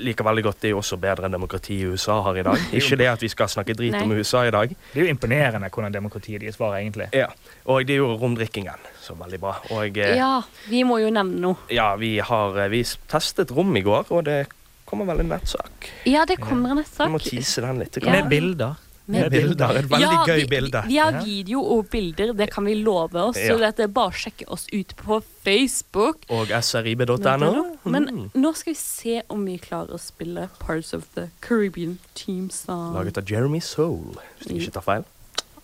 [0.00, 0.60] liker veldig godt.
[0.62, 2.66] Det er jo også bedre enn demokrati i USA har i dag.
[2.78, 4.74] Ikke det at vi skal snakke drit om USA i dag.
[4.92, 7.10] Det er jo imponerende hvordan demokratiet deres var, egentlig.
[7.16, 7.28] Ja.
[7.70, 9.56] Og det er jo romdrikkingen som er veldig bra.
[9.76, 10.32] Og eh, ja.
[10.70, 11.68] Vi må jo nevne noe.
[11.72, 14.42] Ja, vi har eh, vi testet rom i går, og det
[14.90, 15.90] kommer vel en nettsak.
[16.08, 18.00] Ja, det kommer en Vi må tise tease den litt.
[18.02, 18.14] Ja.
[18.16, 18.78] Med bilder.
[19.10, 19.76] Med bilder.
[19.80, 20.82] Et veldig Ja, gøy vi, bilde.
[20.86, 23.36] Vi har video og bilder, det kan vi love oss.
[23.36, 23.54] Ja.
[23.54, 26.24] Så dette er bare å sjekke oss ut på Facebook.
[26.30, 27.76] Og srib.no.
[27.84, 28.30] Men Mm.
[28.34, 32.94] nå skal vi se om vi klarer å spille Parts of the Caribbean Team Song.
[32.94, 35.04] Laget av Jeremy Soul, hvis jeg ikke tar feil.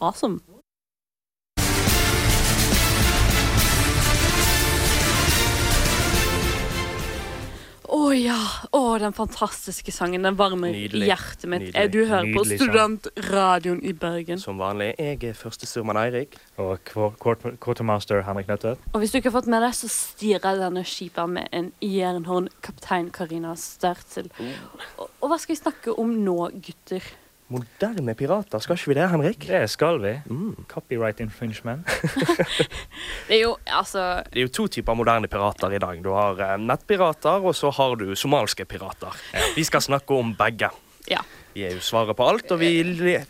[0.00, 0.40] Awesome.
[7.92, 8.36] Å ja.
[8.74, 10.22] Å, den fantastiske sangen.
[10.26, 11.06] Den varmer Nydelig.
[11.10, 11.62] hjertet mitt.
[11.68, 11.82] Nydelig.
[11.84, 14.38] Eh, Du hører på Nydelig på Studentradioen i Bergen.
[14.42, 14.94] Som vanlig.
[14.98, 16.36] Jeg er førstestyrmann Eirik.
[16.58, 17.14] Og quar-
[17.60, 18.78] quartermaster Henrik Nøttet.
[18.92, 22.50] Og hvis du ikke har fått med deg, så styrer denne skipet med en jernhånd
[22.62, 24.30] kaptein Karina Sterzel.
[24.98, 27.02] Og, og hva skal vi snakke om nå, gutter?
[27.46, 29.44] Moderne pirater, skal ikke vi det, Henrik?
[29.46, 30.16] Det skal vi.
[30.26, 30.64] Mm.
[30.66, 31.86] Copyright infringement.
[33.28, 36.00] Det er jo altså Det er jo to typer moderne pirater i dag.
[36.02, 39.14] Du har eh, nettpirater, og så har du somalske pirater.
[39.54, 40.72] Vi skal snakke om begge.
[41.10, 41.22] Ja.
[41.56, 42.82] Vi er jo svaret på alt, og vi,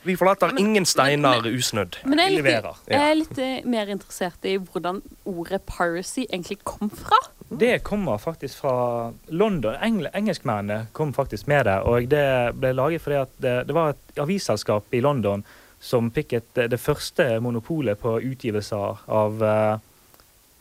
[0.03, 2.01] vi forlater ingen steiner usnødd.
[2.11, 4.97] Men jeg er litt, jeg er litt eh, mer interessert i hvordan
[5.31, 7.21] ordet piracy egentlig kom fra.
[7.47, 9.77] Det kommer faktisk fra London.
[9.79, 11.77] Engl engelskmennene kom faktisk med det.
[11.87, 12.27] Og det
[12.59, 15.45] ble laget fordi at det, det var et avisselskap i London
[15.79, 19.77] som fikk et, det første monopolet på utgivelser av eh,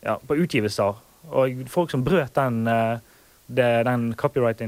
[0.06, 1.02] Ja, på utgivelser.
[1.34, 3.02] Og folk som brøt den, eh,
[3.50, 4.62] det, den copyright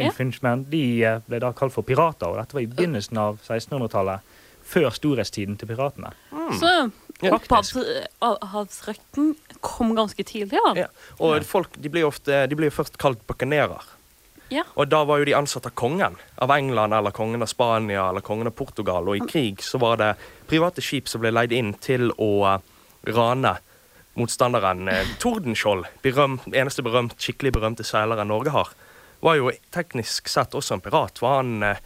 [0.00, 0.10] in- Ja.
[0.12, 2.26] Finchman, de eh, ble da kalt for pirater.
[2.28, 4.20] Og dette var i begynnelsen av 1600-tallet.
[4.64, 6.12] Før storhetstiden til piratene.
[6.58, 6.90] Så
[7.22, 10.58] Ja, opphavsretten kom ganske tidlig.
[10.64, 10.72] da.
[10.74, 10.86] Ja.
[11.20, 13.82] Og folk de blir jo ofte, de blir jo først kalt bakanerer.
[14.50, 14.62] Ja.
[14.76, 18.20] Og da var jo de ansatt av kongen av England eller kongen av Spania eller
[18.20, 19.08] kongen av Portugal.
[19.08, 20.16] Og i krig så var det
[20.48, 22.60] private skip som ble leid inn til å eh,
[23.12, 23.56] rane
[24.16, 24.88] motstanderen.
[24.88, 28.68] Eh, Tordenskjold, Berømt, eneste berømt, skikkelig berømte seileren Norge har,
[29.24, 31.18] var jo teknisk sett også en pirat.
[31.20, 31.78] For han, eh,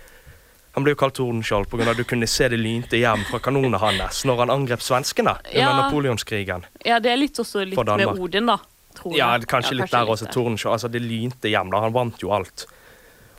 [0.75, 1.91] han ble jo kalt Tordenskjold pga.
[1.91, 5.61] at du kunne se det lynte hjem fra kanonene hans når han angrep svenskene under
[5.61, 5.77] Ja.
[5.83, 6.67] napoleonskrigen.
[6.85, 8.19] Ja, det er litt også litt med.
[8.19, 8.59] Odin, da.
[8.95, 9.19] Tror jeg.
[9.19, 10.27] Ja, kanskje litt der også.
[10.33, 10.73] Tordenskjold.
[10.75, 11.71] Altså, det lynte hjem.
[11.71, 12.67] da, Han vant jo alt.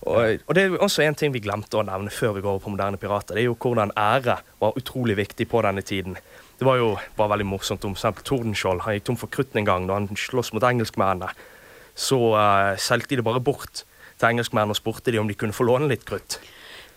[0.07, 2.63] Og, og det er også en ting vi glemte å nevne før vi går over
[2.63, 3.35] på moderne pirater.
[3.35, 6.15] Det er jo hvordan ære var utrolig viktig på denne tiden.
[6.59, 8.85] Det var jo var veldig morsomt om eksempel Tordenskjold.
[8.85, 11.33] Han gikk tom for krutt en gang da han sloss mot engelskmennene.
[11.99, 13.83] Så uh, solgte de det bare bort
[14.19, 16.39] til engelskmennene og spurte de om de kunne få låne litt krutt.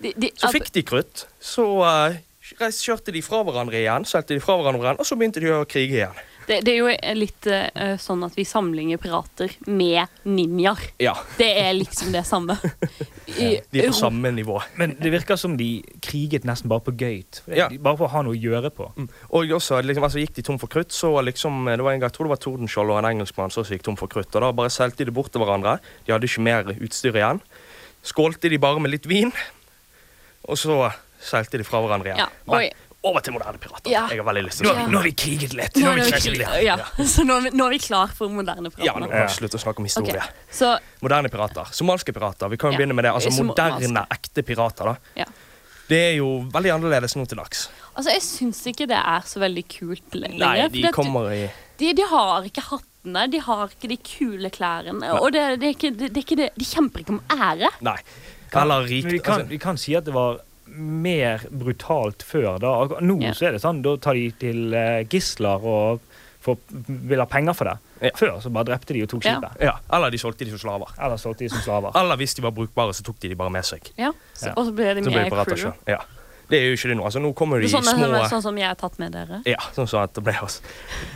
[0.03, 1.25] De, de, Så altså, fikk de krutt.
[1.39, 5.53] Så uh, kjørte de fra hverandre igjen, solgte de fra hverandre og så begynte de
[5.55, 6.23] å krige igjen.
[6.47, 10.83] Det, det er jo litt uh, sånn at vi sammenligner pirater med ninjaer.
[11.03, 12.57] Ja, Det er liksom det samme.
[13.43, 14.59] I De er på samme nivå.
[14.81, 15.71] Men det virker som de
[16.05, 17.43] kriget nesten bare på gøyt.
[17.51, 17.69] Ja.
[17.73, 18.91] Bare for å ha noe å gjøre på.
[18.97, 19.09] Mm.
[19.31, 22.11] Og også, liksom, altså, gikk de tom for krutt, så liksom, det var en gang,
[22.11, 24.33] jeg tror det var Tordenskjold og en engelskmann som gikk tom for krutt.
[24.35, 25.79] Og da bare solgte de bort til hverandre.
[26.07, 27.43] De hadde ikke mer utstyr igjen.
[28.07, 29.31] Skålte de bare med litt vin,
[30.51, 30.89] og så
[31.23, 32.25] seilte de fra hverandre igjen.
[32.25, 32.67] Ja, oi.
[33.03, 33.91] Over til moderne pirater.
[33.91, 34.05] Ja.
[34.13, 34.75] Jeg har veldig lyst til å.
[34.87, 35.75] Nå har vi kriget litt.
[35.77, 36.47] Nå Nå har vi kriget litt.
[36.47, 37.07] klar, ja.
[37.15, 39.17] Så nå nå er vi klar for moderne Ja, nå pirater.
[39.19, 39.25] Ja.
[39.27, 40.23] vi slutte å snakke om historie.
[40.23, 40.45] Okay.
[40.55, 41.73] Så Moderne pirater.
[41.75, 42.53] Somalske pirater.
[42.53, 42.83] Vi kan jo Ja.
[42.85, 43.15] begynne med det.
[43.17, 44.93] Altså Moderne, ekte pirater.
[44.93, 44.97] da.
[45.25, 45.27] Ja.
[45.89, 47.67] Det er jo veldig annerledes nå til dags.
[47.97, 50.39] Altså, jeg syns ikke det er så veldig kult lenger.
[50.39, 51.51] Nei, de kommer i
[51.83, 55.11] de, de har ikke hattene, de har ikke de kule klærne.
[55.19, 57.73] Og det, det, er ikke, det, det er ikke det, de kjemper ikke om ære.
[57.83, 57.99] Nei.
[58.53, 62.59] Eller Men vi, kan, altså, vi kan si at det var mer brutalt før.
[62.63, 62.73] da.
[63.01, 63.35] Nå yeah.
[63.37, 66.01] så er det sånn, da tar de til eh, gisler og
[66.43, 67.77] får, vil ha penger for det.
[68.03, 68.15] Ja.
[68.19, 69.37] Før så bare drepte de og tok Ja.
[69.37, 69.61] skipet.
[69.63, 70.95] ja, eller de solgte de som slaver.
[70.99, 71.95] Eller solgte de som slaver.
[71.99, 73.93] Eller hvis de var brukbare, så tok de de bare med seg.
[73.97, 74.11] Ja.
[74.35, 74.55] Så, Ja.
[74.57, 75.73] Og så ble de med i crew.
[75.87, 76.01] Ja.
[76.51, 77.05] Det er jo ikke det nå.
[77.07, 79.41] Altså, nå kommer de i Sånn, små sånn, sånn som jeg har tatt med dere.
[79.49, 80.61] Ja, sånn som det ble oss.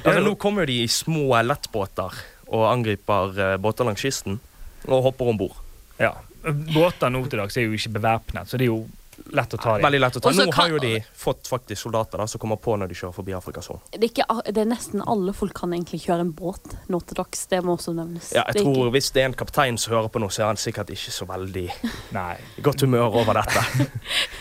[0.04, 2.14] Altså, nå kommer de i små lettbåter
[2.46, 4.38] og angriper uh, båter langs kysten
[4.86, 5.58] og hopper om bord.
[5.98, 6.14] Ja.
[6.46, 8.86] Båter nå til dags er jo ikke bevæpnet, så det er jo
[9.32, 9.82] lett å ta dem.
[9.86, 10.28] Veldig lett å ta.
[10.30, 12.94] Også Nå kan- har jo de fått faktisk soldater da, som kommer på når de
[12.94, 13.80] kjører forbi Afrikas Horn.
[13.92, 17.46] Det er, det er nesten alle folk kan egentlig kjøre en båt nå til dags.
[17.46, 18.32] Det må også nevnes.
[18.32, 20.28] Ja, jeg Det er tror ikke- Hvis det er en kaptein som hører på nå,
[20.30, 21.70] så er han sikkert ikke så veldig
[22.12, 22.36] Nei.
[22.62, 23.90] godt humør over dette.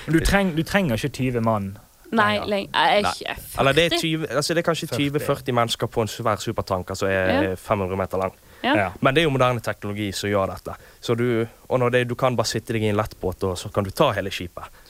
[0.07, 1.77] Men du, treng, du trenger ikke 20 mann.
[2.11, 2.47] Nei, lenger.
[2.47, 4.87] lenge, jeg er ikke Eller det er, 20, altså det er kanskje
[5.19, 7.55] 20-40 mennesker på en svær supertanker som er Ja.
[7.55, 8.31] 500 meter lang.
[8.65, 8.75] Ja.
[8.85, 8.91] Ja.
[8.99, 10.75] Men det er jo moderne teknologi som gjør dette.
[10.99, 11.27] Så du,
[11.69, 13.91] og når det, du kan bare sitte deg i en lettbåt, og så kan du
[13.95, 14.81] ta hele skipet.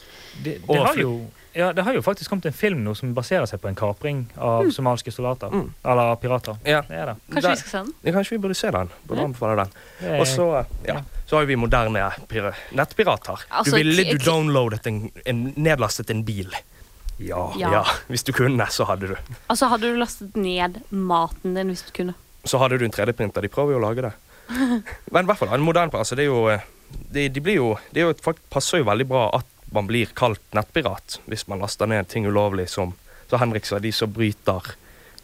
[0.44, 1.12] Det, det, har jo,
[1.56, 4.26] ja, det har jo faktisk kommet en film nå som baserer seg på en kapring
[4.36, 5.54] av somalske soldater.
[5.56, 5.70] Mm.
[5.88, 6.58] Eller pirater.
[6.68, 6.82] Ja.
[6.90, 7.16] Det er det.
[7.32, 7.94] Kanskje vi skal se den?
[8.04, 8.92] Ja, kanskje vi burde se den.
[9.08, 9.28] Burde Ja.
[9.30, 9.72] anbefale den.
[10.20, 10.48] Og så,
[10.90, 12.10] ja, så har jo vi moderne
[12.76, 13.46] nettpirater.
[13.50, 16.52] Altså, du ville du downloadet en, en nedlastet en bil.
[17.20, 17.46] ja.
[17.58, 17.72] Ja.
[17.72, 17.84] Ja.
[18.12, 19.16] Hvis du kunne, så hadde du.
[19.48, 22.14] Altså, hadde du lastet ned maten din hvis du kunne?
[22.46, 23.42] Så hadde du en 3D-printer.
[23.42, 24.14] De prøver jo å lage det.
[25.12, 26.62] Men i hvert fall, en moderne altså, det er jo, eh,
[27.12, 30.40] de, de blir jo, det er jo, passer jo veldig bra at man blir kalt
[30.54, 32.94] nettpirat hvis man laster ned ting ulovlig, som
[33.28, 34.76] så Henrik sa, de som bryter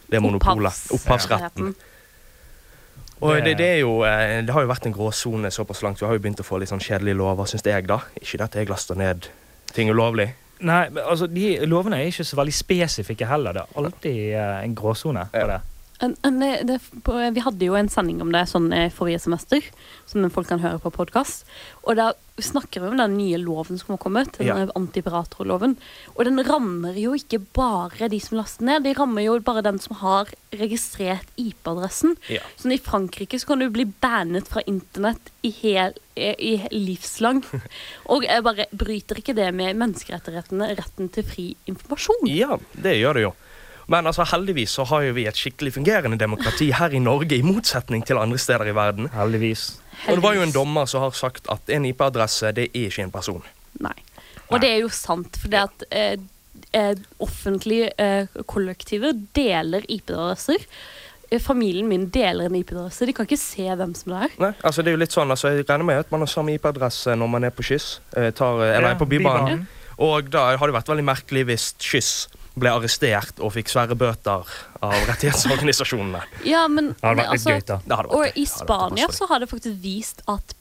[0.10, 0.74] det monopolet.
[0.98, 1.76] Opphavsretten.
[3.22, 6.00] Og Det- det, det er jo eh, Det har jo vært en gråsone såpass langt.
[6.02, 8.00] Vi har jo begynt å få litt sånn kjedelige lover, syns jeg, da.
[8.18, 9.28] Ikke det at jeg laster ned
[9.74, 10.32] ting ulovlig.
[10.62, 13.54] Nei, men altså, de lovene er ikke så veldig spesifikke heller.
[13.54, 15.48] Det er alltid eh, en gråsone på Ja.
[15.48, 15.62] det.
[16.02, 16.80] En, det, det,
[17.36, 19.66] vi hadde jo en sending om det sånn eh, forrige semester,
[20.10, 21.46] som folk kan høre på podkast.
[21.86, 22.12] Og da
[22.42, 24.56] snakker vi om den nye loven som har kommet, den ja.
[24.78, 25.76] antipiraterloven.
[26.16, 29.78] Og den rammer jo ikke bare de som laster ned, de rammer jo bare den
[29.84, 32.18] som har registrert IP-adressen.
[32.34, 32.42] Ja.
[32.60, 37.44] Sånn I Frankrike så kan du bli bannet fra internett i, hel, i, i livslang.
[38.12, 42.26] Og jeg bare bryter ikke det med menneskerettighetene, retten til fri informasjon.
[42.32, 43.38] Ja, det gjør det jo.
[43.92, 47.44] Men altså, heldigvis så har jo vi et skikkelig fungerende demokrati her i Norge, i
[47.44, 49.10] motsetning til andre steder i verden.
[49.12, 49.66] Heldigvis.
[50.08, 53.04] Og det var jo en dommer som har sagt at en IP-adresse, det er ikke
[53.10, 53.44] en person.
[53.84, 53.96] Nei.
[54.52, 56.16] Og det er jo sant, for det at eh,
[56.76, 60.64] eh, offentlige eh, kollektiver deler IP-adresser.
[61.30, 63.08] Eh, Familien min deler en IP-adresse.
[63.08, 64.34] De kan ikke se hvem som det er.
[64.44, 66.56] Nei, altså det er jo litt sånn, altså Jeg regner med at man har samme
[66.58, 69.64] IP-adresse når man er på Skyss, Eh, tar, eh, eller Ja, på Bybanen.
[69.64, 69.68] Bybanen.
[70.02, 72.14] Og da har det vært veldig merkelig hvis Kyss
[72.60, 74.44] ble arrestert og fikk svære bøter
[74.84, 76.22] av rettighetsorganisasjonene.
[76.46, 77.78] Ja, men, Det hadde vært litt gøy, da.
[77.88, 78.32] Vært Og gøy.
[78.36, 80.54] i Spania så har det faktisk vist at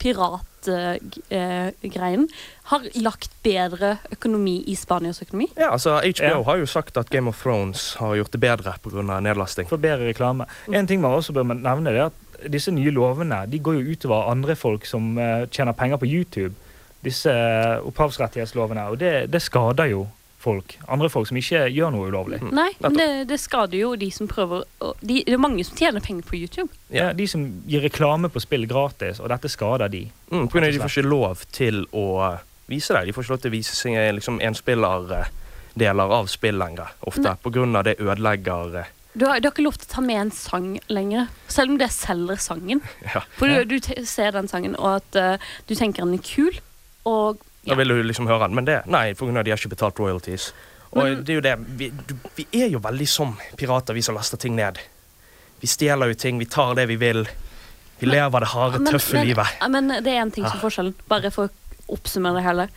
[0.91, 2.27] piratgreien
[2.71, 5.49] har lagt bedre økonomi i Spanias økonomi.
[5.57, 6.43] Ja, altså HBO Ja.
[6.43, 9.19] har jo sagt at Game of Thrones har gjort det bedre pga.
[9.21, 9.67] nedlasting.
[9.67, 10.45] For bedre reklame.
[10.71, 12.13] En ting man også bør nevne, det er at
[12.51, 16.53] disse nye lovene de går jo utover andre folk som eh, tjener penger på YouTube.
[17.03, 18.89] Disse eh, opphavsrettighetslovene.
[18.89, 20.07] Og det, det skader jo
[20.41, 20.75] folk.
[20.91, 22.41] Andre folk som ikke gjør noe ulovlig.
[22.41, 22.51] Mm.
[22.57, 25.77] Nei, men det, det skader jo de som prøver å de, Det er mange som
[25.77, 26.69] tjener penger på YouTube.
[26.93, 27.11] Ja.
[27.17, 30.05] De som gir reklame på spill gratis, og dette skader de.
[30.31, 33.05] Mm, på grunn av de får ikke lov til å eh, vise det.
[33.07, 36.95] De får ikke lov til å vise seg eh, liksom, enspillerdeler av spill lenger.
[37.11, 37.37] Ofte Nei.
[37.43, 40.05] på grunn av det ødelegger eh, Du har, du har ikke lov til å ta
[40.05, 42.83] med en sang lenger, selv om det selger sangen.
[43.13, 43.23] Ja.
[43.37, 46.61] For du, du ser den sangen, og at uh, du tenker den er kul,
[47.09, 49.99] og Da vil du liksom høre den, men det Nei, av de har ikke betalt
[50.01, 50.51] royalties.
[50.91, 54.01] Og Men- det er jo det vi, du, vi er jo veldig som pirater, vi
[54.01, 54.79] som laster ting ned.
[55.61, 57.27] Vi stjeler jo ting, vi tar det vi vil.
[57.99, 59.47] Vi lever det harde, Men- tøffe men, livet.
[59.69, 62.69] Men det er en ting som er forskjellen, bare for å oppsummere det hele.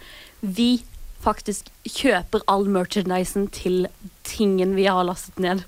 [0.42, 0.82] Vi
[1.24, 3.86] faktisk kjøper all merchandisen til
[4.24, 5.64] tingen vi har lastet ned.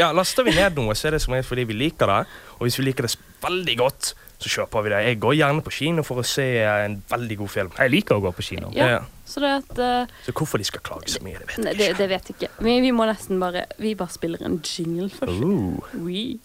[0.00, 2.26] Ja, Laster vi ned noe, så er det som regel fordi vi liker det.
[2.58, 4.98] Og hvis vi liker det veldig godt, så kjøper vi det.
[5.04, 7.72] Jeg går gjerne på kino for å se en veldig god film.
[7.78, 8.70] Jeg liker å gå på kino.
[8.76, 8.90] Ja.
[8.94, 9.00] Ja.
[9.28, 11.98] Så det at uh, Så hvorfor de skal klage så mye, det vet jeg ikke.
[11.98, 12.52] det vet jeg ikke.
[12.64, 15.42] Men vi må nesten bare Vi bare spiller en jingle først.
[15.42, 15.98] Uh.
[16.06, 16.38] We.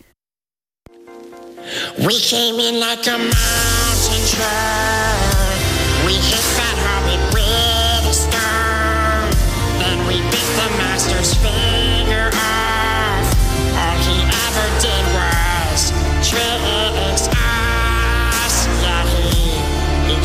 [2.03, 5.61] We came in like a mountain truck.
[6.05, 9.31] We hit that hobbit with a stone.
[9.79, 11.72] Then we bit the master's finger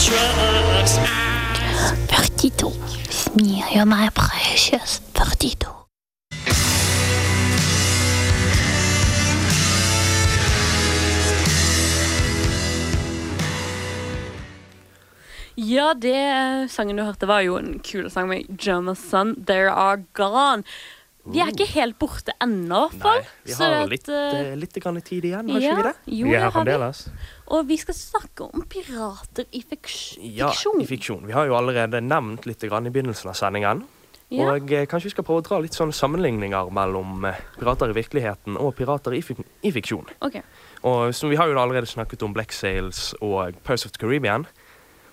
[0.09, 2.73] 42.
[3.11, 5.69] Smear my precious 42.
[15.57, 20.63] Ja, det sangen du hørte, var jo en kul sang med Jonathan, There Are Gone.
[21.29, 23.21] Vi er ikke helt borte ennå, i hvert fall.
[23.21, 26.17] Nei, vi har at, litt, eh, litt grann tid igjen, har ja, ikke vi det?
[26.21, 27.03] Jo, Vi er her fremdeles.
[27.55, 30.25] Og vi skal snakke om pirater i fiksjon.
[30.39, 31.27] Ja, i fiksjon.
[31.29, 33.85] Vi har jo allerede nevnt litt grann i begynnelsen av sendingen.
[34.29, 34.51] Ja.
[34.53, 37.97] Og eh, kanskje vi skal prøve å dra litt sånn sammenligninger mellom eh, pirater i
[37.97, 40.09] virkeligheten og pirater i, fik i fiksjon.
[40.25, 40.43] Ok.
[40.89, 44.45] Og så Vi har jo allerede snakket om Black Sails og Pirates of the Caribbean.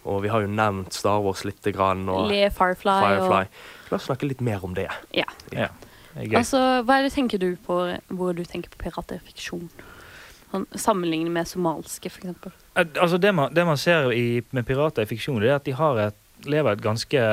[0.05, 1.63] Og vi har jo nevnt Star Wars litt.
[1.63, 3.47] grann og Le Firefly, Firefly.
[3.89, 4.89] La oss snakke litt mer om det.
[5.15, 5.25] Ja.
[5.55, 5.71] Ja,
[6.15, 6.37] gøy.
[6.39, 7.79] Altså, hva er det tenker du på
[8.15, 9.67] hvor du tenker på pirater i fiksjon?
[10.51, 12.53] Sånn, Sammenlignet med somalske, eksempel.
[12.75, 15.65] Eh, Altså det, man, det man ser i, med pirater i fiksjon, det er at
[15.67, 17.25] de har et, lever et ganske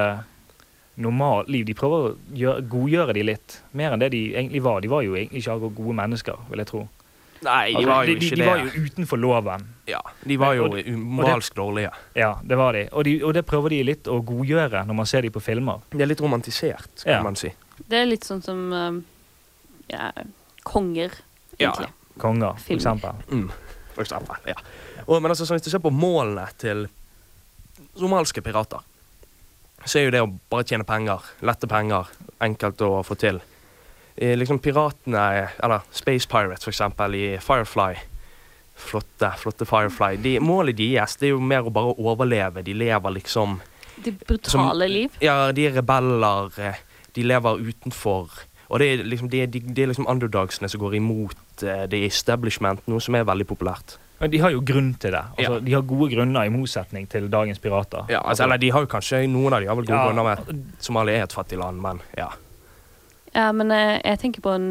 [0.96, 1.64] normalt liv.
[1.68, 4.80] De prøver å gjøre, godgjøre de litt, mer enn det de egentlig var.
[4.84, 6.82] De var jo egentlig ikke akkurat gode mennesker, vil jeg tro.
[7.42, 9.64] Nei, de Altså, var jo de, de, ikke de var jo utenfor loven.
[9.90, 11.90] Ja, de var jo Og dårlige.
[12.14, 12.84] Ja, det var de.
[12.92, 13.16] Og, de.
[13.24, 15.80] og det prøver de litt å godgjøre når man ser de på filmer.
[15.90, 17.22] De er litt romantisert, kan Ja.
[17.22, 17.50] man si.
[17.78, 19.02] Det er litt sånn som um,
[19.90, 20.10] ja,
[20.62, 21.14] konger,
[21.60, 21.72] Ja.
[22.20, 23.22] Konger, for eksempel.
[23.32, 23.48] Mm,
[23.94, 24.36] for eksempel.
[24.46, 24.58] Ja.
[25.06, 26.86] Og, men altså, hvis du ser på målene til
[27.98, 28.84] somalske pirater,
[29.84, 32.10] så er jo det å bare tjene penger, lette penger,
[32.44, 33.40] enkelt å få til.
[34.14, 37.96] I, liksom Piratene, eller Space Pirates for eksempel, i Firefly
[38.76, 40.16] Flotte, flotte Firefly.
[40.20, 42.64] De, målet deres det er jo mer å bare overleve.
[42.64, 43.58] De lever liksom
[44.02, 45.18] Det brutale liv.
[45.22, 46.50] Ja, de er rebeller.
[47.14, 48.30] De lever utenfor.
[48.72, 51.90] Og det er liksom, de, er- de, de er liksom underdogsene som går imot det
[51.92, 53.98] the establishment, noe som er veldig populært.
[54.22, 55.20] Men de har jo grunn til det.
[55.36, 55.60] Altså, Ja.
[55.66, 58.06] De har gode grunner, i motsetning til dagens pirater.
[58.08, 60.06] Ja, altså, eller de har jo kanskje Noen av de har vel gode Ja.
[60.08, 62.28] grunner med at Somalia er et fattig land, men ja.
[63.34, 64.66] Ja, men eh, jeg tenker på en,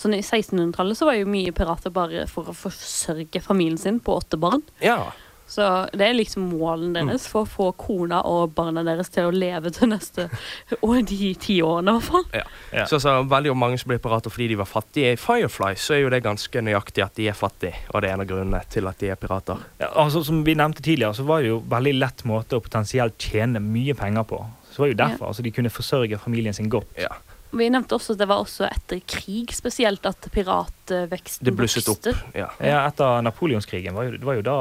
[0.00, 4.14] sånn I 1600-tallet så var jo mye pirater bare for å forsørge familien sin på
[4.16, 4.62] åtte barn.
[4.80, 5.12] Ja,
[5.46, 5.62] Så
[5.94, 9.70] det er liksom målen deres for å få kona og barna deres til å leve
[9.70, 10.26] til neste
[10.86, 12.24] Og de ti årene, i hvert fall.
[12.34, 12.42] ja.
[12.74, 12.86] Ja.
[12.90, 15.14] Så, så veldig mange som blir pirater fordi de var fattige.
[15.14, 18.18] I Firefly så er jo det ganske nøyaktig at de er fattige, og det er
[18.18, 19.62] en av grunnene til at de er pirater.
[19.80, 23.16] Ja, altså, som vi nevnte tidligere, så var det jo veldig lett måte å potensielt
[23.22, 24.42] tjene mye penger på.
[24.70, 26.90] Så det var jo derfor altså, de kunne forsørge familien sin godt.
[27.00, 27.14] Ja.
[27.56, 32.06] Vi nevnte også at det var også etter krig spesielt at piratveksten Det blusset opp.
[32.36, 32.50] Ja.
[32.60, 34.56] Ja, etter napoleonskrigen var jo, det var jo da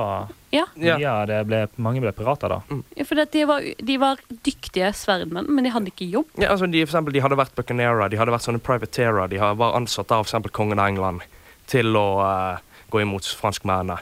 [0.55, 1.25] Ja, Ja.
[1.27, 2.47] det ble, mange ble pirater.
[2.49, 2.61] da.
[2.95, 4.17] ja, for de, var, de var
[4.47, 6.29] dyktige sverdmenn, men de hadde ikke jobb.
[6.39, 9.37] Ja, altså de, for eksempel, de hadde vært buccaneerer, de hadde vært sånne privateerer, de
[9.43, 11.21] har- var ansatt av eksempel kongen av England
[11.67, 12.57] til å uh,
[12.91, 13.99] gå imot franskmennene.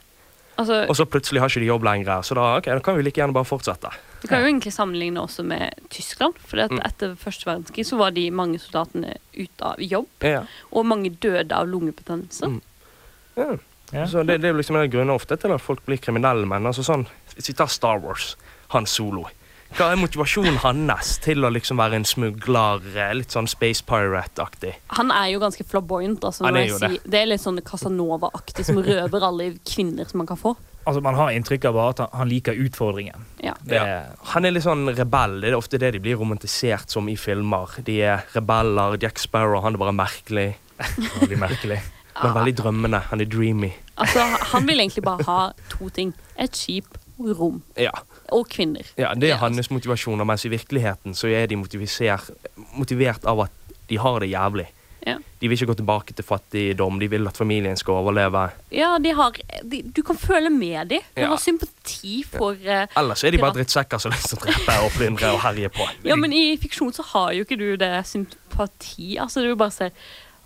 [0.60, 3.02] Altså, Og så plutselig har ikke de jobb lenger, så da, okay, da kan vi
[3.08, 3.89] like gjerne bare fortsette.
[4.24, 6.38] Vi kan jo egentlig sammenligne også med Tyskland.
[6.39, 6.80] For Mm.
[6.86, 10.07] etter første verdenskrig så var de mange soldatene ute av jobb.
[10.24, 10.45] Ja.
[10.71, 12.47] Og mange døde av lungebetennelse.
[12.47, 12.61] Mm.
[13.38, 13.49] Ja.
[13.93, 14.05] Ja.
[14.07, 16.65] Så det, det er jo liksom en grunn ofte til at folk blir kriminelle, menn.
[16.65, 17.05] altså sånn
[17.36, 18.36] Hvis vi tar Star Wars,
[18.74, 19.28] Han Solo.
[19.74, 22.80] Hva er motivasjonen hans til å liksom være en smugler,
[23.17, 24.76] litt sånn Space Pirate-aktig?
[24.97, 26.24] Han er jo ganske flaboyant.
[26.24, 26.99] Altså, Han er jo si.
[27.09, 30.55] det er litt sånn Casanova-aktig som røver alle kvinner som han kan få.
[30.86, 33.25] Altså, Man har inntrykk av bare at han, liker utfordringen.
[33.43, 33.53] Ja.
[33.63, 34.01] Det, Ja.
[34.34, 35.39] Han er litt sånn rebell.
[35.41, 37.67] Det er ofte det de blir romantisert som i filmer.
[37.86, 38.97] De er rebeller.
[39.01, 40.55] Jack Sparrow, han er bare merkelig,
[41.21, 41.79] Veldig merkelig.
[42.23, 42.99] men veldig drømmende.
[43.09, 43.71] Han er dreamy.
[43.97, 44.19] Altså,
[44.53, 46.13] han vil egentlig bare ha to ting.
[46.38, 47.61] Et skip og rom.
[47.77, 47.91] Ja.
[48.34, 48.84] Og kvinner.
[48.97, 51.55] Ja, Det er hans motivasjoner, mens i virkeligheten så er de
[52.75, 53.51] motivert av at
[53.89, 54.67] de har det jævlig.
[55.06, 55.18] Ja.
[55.41, 58.45] De vil ikke gå tilbake til fattigdom, de vil at familien skal overleve.
[58.72, 61.01] Ja, de har de, Du kan føle med dem.
[61.16, 61.28] Du Ja.
[61.34, 62.86] har sympati for ja.
[62.95, 65.70] Ellers er de bare drittsekker som har lyst til å drepe og plyndre og herje
[65.70, 65.88] på.
[66.08, 69.18] Ja, men i fiksjon så har jo ikke du det sympati.
[69.20, 69.91] Altså, du bare ser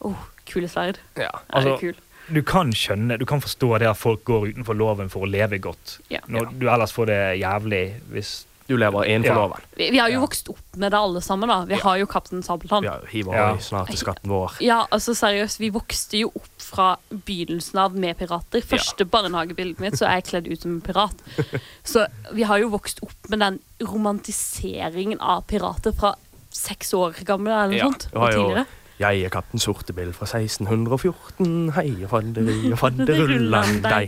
[0.02, 0.12] Å,
[0.46, 0.98] kule sverd.
[1.18, 1.30] Ja.
[1.50, 1.96] Er Altså, det kul?
[2.30, 5.58] Du kan skjønne, du kan forstå det at folk går utenfor loven for å leve
[5.64, 6.00] godt.
[6.12, 6.20] Ja.
[6.28, 9.36] Når du ellers får det jævlig hvis Du lever innenfor Ja.
[9.48, 9.62] loven.
[9.78, 10.26] Vi, vi har jo Ja.
[10.26, 11.64] vokst opp med det alle sammen, da.
[11.66, 11.80] Vi Ja.
[11.84, 12.84] har jo Kaptein Sabeltann.
[12.84, 13.58] Vi hiver Ja.
[13.58, 14.58] snart til skatten vår.
[14.62, 18.62] Ja, altså seriøst, vi vokste jo opp fra begynnelsen av med pirater.
[18.62, 21.16] Første barnehagebildet mitt, så er jeg kledd ut som en pirat.
[21.86, 26.16] Så vi har jo vokst opp med den romantiseringen av pirater fra
[26.52, 28.08] seks år gamle eller noe Ja, sånt.
[28.14, 28.66] Og tidligere.
[28.98, 31.70] Jeg er kaptein Sortebill fra 1614.
[31.76, 34.08] Hei, fanderi og fadderullan deg.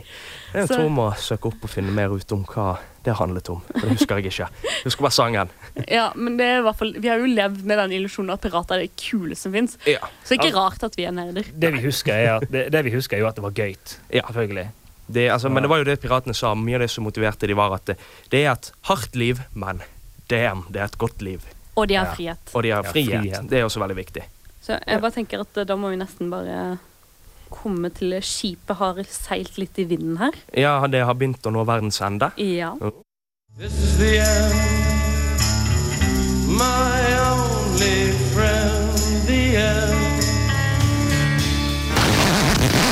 [0.56, 2.72] Jeg Så- tror vi må søke opp og finne mer ut om hva
[3.06, 3.60] det handlet om.
[3.70, 4.48] For det husker jeg ikke.
[4.50, 5.52] Jeg husker bare sangen.
[6.00, 8.42] Ja, men det er i hvert fall, vi har jo levd med den illusjonen at
[8.42, 9.78] pirater er det kule som fins.
[9.86, 10.02] Ja.
[10.26, 11.46] Så ikke rart at vi er nerder.
[11.54, 13.78] Det vi husker, er at det, det vi husker er jo at det var gøy.
[14.10, 14.26] Ja.
[14.26, 14.66] Selvfølgelig.
[15.10, 16.56] Det, altså, men det var jo det piratene sa.
[16.58, 17.96] Mye av det som motiverte de var at det,
[18.34, 19.82] det er et hardt liv, men
[20.30, 21.46] damn, det er et godt liv.
[21.78, 22.14] Og de har Ja.
[22.18, 22.52] frihet.
[22.58, 23.22] Og de har Ja, frihet.
[23.22, 23.50] frihet.
[23.54, 24.26] Det er også veldig viktig.
[24.70, 26.78] Så jeg bare tenker at eh, da må vi nesten bare
[27.50, 30.36] komme til skipet har seilt litt i vinden her.
[30.54, 32.30] Ja, det har begynt å nå verdens ende.
[32.38, 32.76] Ja.
[33.58, 35.42] This is the end,
[36.54, 38.94] my only friend,
[39.26, 40.22] the end.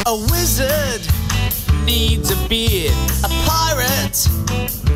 [0.09, 1.05] A wizard
[1.85, 2.97] needs a beard.
[3.21, 4.25] A pirate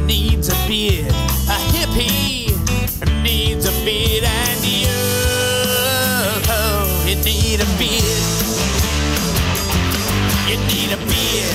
[0.09, 1.13] needs a beard.
[1.45, 2.49] A hippie
[3.21, 4.25] needs a beard.
[4.25, 5.20] And you
[7.23, 8.19] need a beer.
[10.49, 11.51] You need a beer.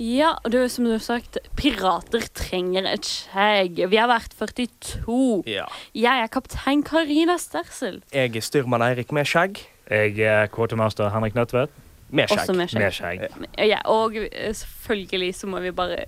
[0.00, 3.82] Ja, er som du har sagt, pirater trenger et skjegg.
[3.90, 5.42] Vi har vært 42.
[5.50, 5.66] Ja.
[5.94, 8.00] Jeg er kaptein Karina Stersel.
[8.14, 9.60] Jeg er styrmann Eirik med skjegg.
[9.90, 11.74] Jeg er quartermaster Henrik Nødtvedt
[12.10, 12.40] Med skjegg.
[12.42, 12.82] Også med skjegg.
[12.82, 13.68] med skjegg.
[13.70, 14.16] Ja, og
[14.58, 16.04] selvfølgelig så må vi bare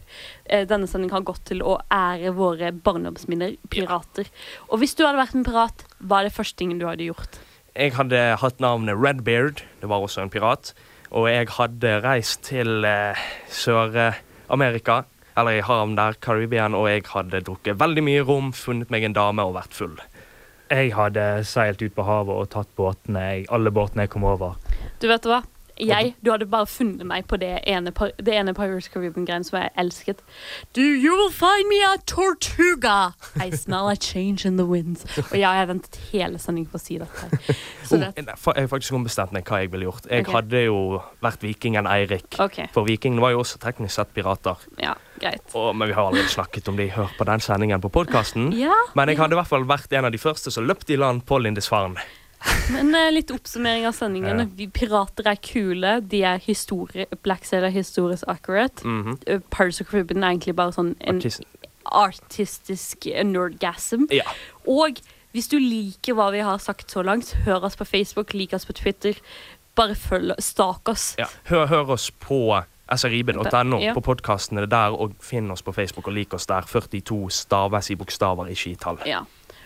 [0.46, 4.30] eh, Denne sendingen har gått til å ære våre barndomsminner, pirater.
[4.68, 7.38] Og hvis du hadde vært en pirat, hva er det første tingen du hadde gjort?
[7.78, 9.62] Jeg hadde hatt navnet Redbeard.
[9.80, 10.74] Det var også en pirat.
[11.12, 13.22] Og jeg hadde reist til eh,
[13.52, 15.02] Sør-Amerika,
[15.36, 19.16] eller i havn der, Karibien, og jeg hadde drukket veldig mye rom, funnet meg en
[19.16, 19.96] dame og vært full.
[20.72, 24.56] Jeg hadde seilt ut på havet og tatt båtene, alle båtene jeg kom over.
[25.00, 25.42] Du vet hva?
[25.88, 29.72] Jeg, du hadde bare funnet meg på det ene, det ene Pirates Caribbean-greien som jeg
[29.78, 30.22] elsket.
[30.76, 33.12] Do you will find me a tortuga!
[33.40, 35.04] I smell a change in the winds.
[35.30, 37.56] Og ja, jeg ventet hele sendingen på å si dette.
[37.88, 40.06] Så Oh, det, jeg har faktisk ombestemt meg hva jeg ville gjort.
[40.08, 40.34] Jeg okay.
[40.36, 40.78] hadde jo
[41.24, 42.38] vært vikingen Eirik.
[42.40, 42.70] Okay.
[42.74, 44.60] For vikingene var jo også teknisk sett pirater.
[44.80, 45.44] Ja, greit.
[45.52, 46.88] Og, men vi har allerede snakket om de.
[46.92, 48.50] Hør på den sendingen på podkasten.
[48.58, 49.24] Ja, Men jeg ja.
[49.24, 52.02] hadde i hvert fall vært en av de første som løpte i land på Lindisfarne.
[52.72, 54.38] Men eh, litt oppsummering av sendingen.
[54.42, 54.46] Ja.
[54.56, 56.00] Vi pirater er kule.
[56.00, 58.84] De er historie, Black Sail er historisk accurate.
[58.84, 59.42] Mm -hmm.
[59.50, 61.40] Pirates of Caribbean er egentlig bare sånn en Artis-
[61.84, 64.06] artistisk nerdgasm.
[64.10, 64.22] Ja.
[64.66, 65.00] Og
[65.32, 68.66] hvis du liker hva vi har sagt så langt, hør oss på Facebook, lik oss
[68.66, 69.14] på Twitter.
[69.74, 71.14] Bare følg Stak oss.
[71.18, 71.26] ja.
[71.44, 72.62] Hør, hør oss på
[72.96, 73.94] srib.no Ja.
[73.94, 76.60] på podkastene der, og finn oss på Facebook og lik oss der.
[76.62, 78.98] 42 staves i bokstaver, ikke i tall.
[79.06, 79.20] Ja.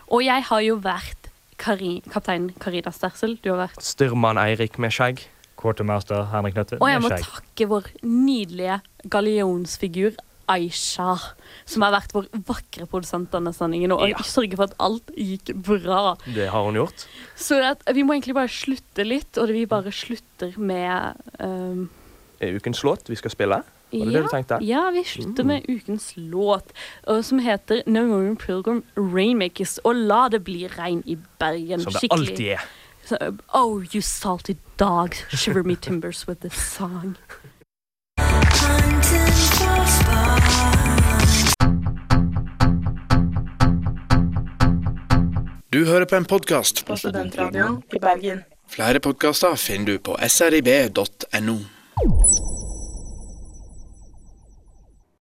[0.09, 1.26] Og jeg har jo vært
[1.59, 3.38] Kari, kaptein Karina Stersel.
[3.42, 5.24] Du har vært Styrmann Eirik med skjegg.
[5.57, 7.22] Quartermaster Henrik Nødtvedt Og jeg må skjegg.
[7.24, 10.18] takke vår nydelige gallionsfigur
[10.52, 11.16] Aisha,
[11.66, 14.20] som har vært vår vakre produsent denne sendingen og Ja.
[14.22, 16.14] sørger for at alt gikk bra.
[16.24, 17.07] Det har hun gjort.
[17.34, 21.88] Så at vi må egentlig bare slutte litt, og vi bare slutter med um,
[22.40, 23.62] Er ukens låt vi skal spille?
[23.91, 24.55] Var det det du tenkte?
[24.55, 24.66] Mm.
[24.66, 26.72] Ja, vi slutter med ukens låt,
[27.22, 29.78] som heter Norwegian Pilgrim Rainmakers.
[29.78, 31.80] Og la det bli regn i Bergen.
[31.80, 32.66] Som det alltid er.
[33.07, 33.16] So,
[33.55, 35.14] oh, you salty dog.
[35.30, 37.16] shiver me timbers with this song.
[45.70, 46.87] Du hører på en podkast.
[46.87, 48.43] På Studentradioen i Bergen.
[48.68, 51.59] Flere podkaster finner du på srib.no.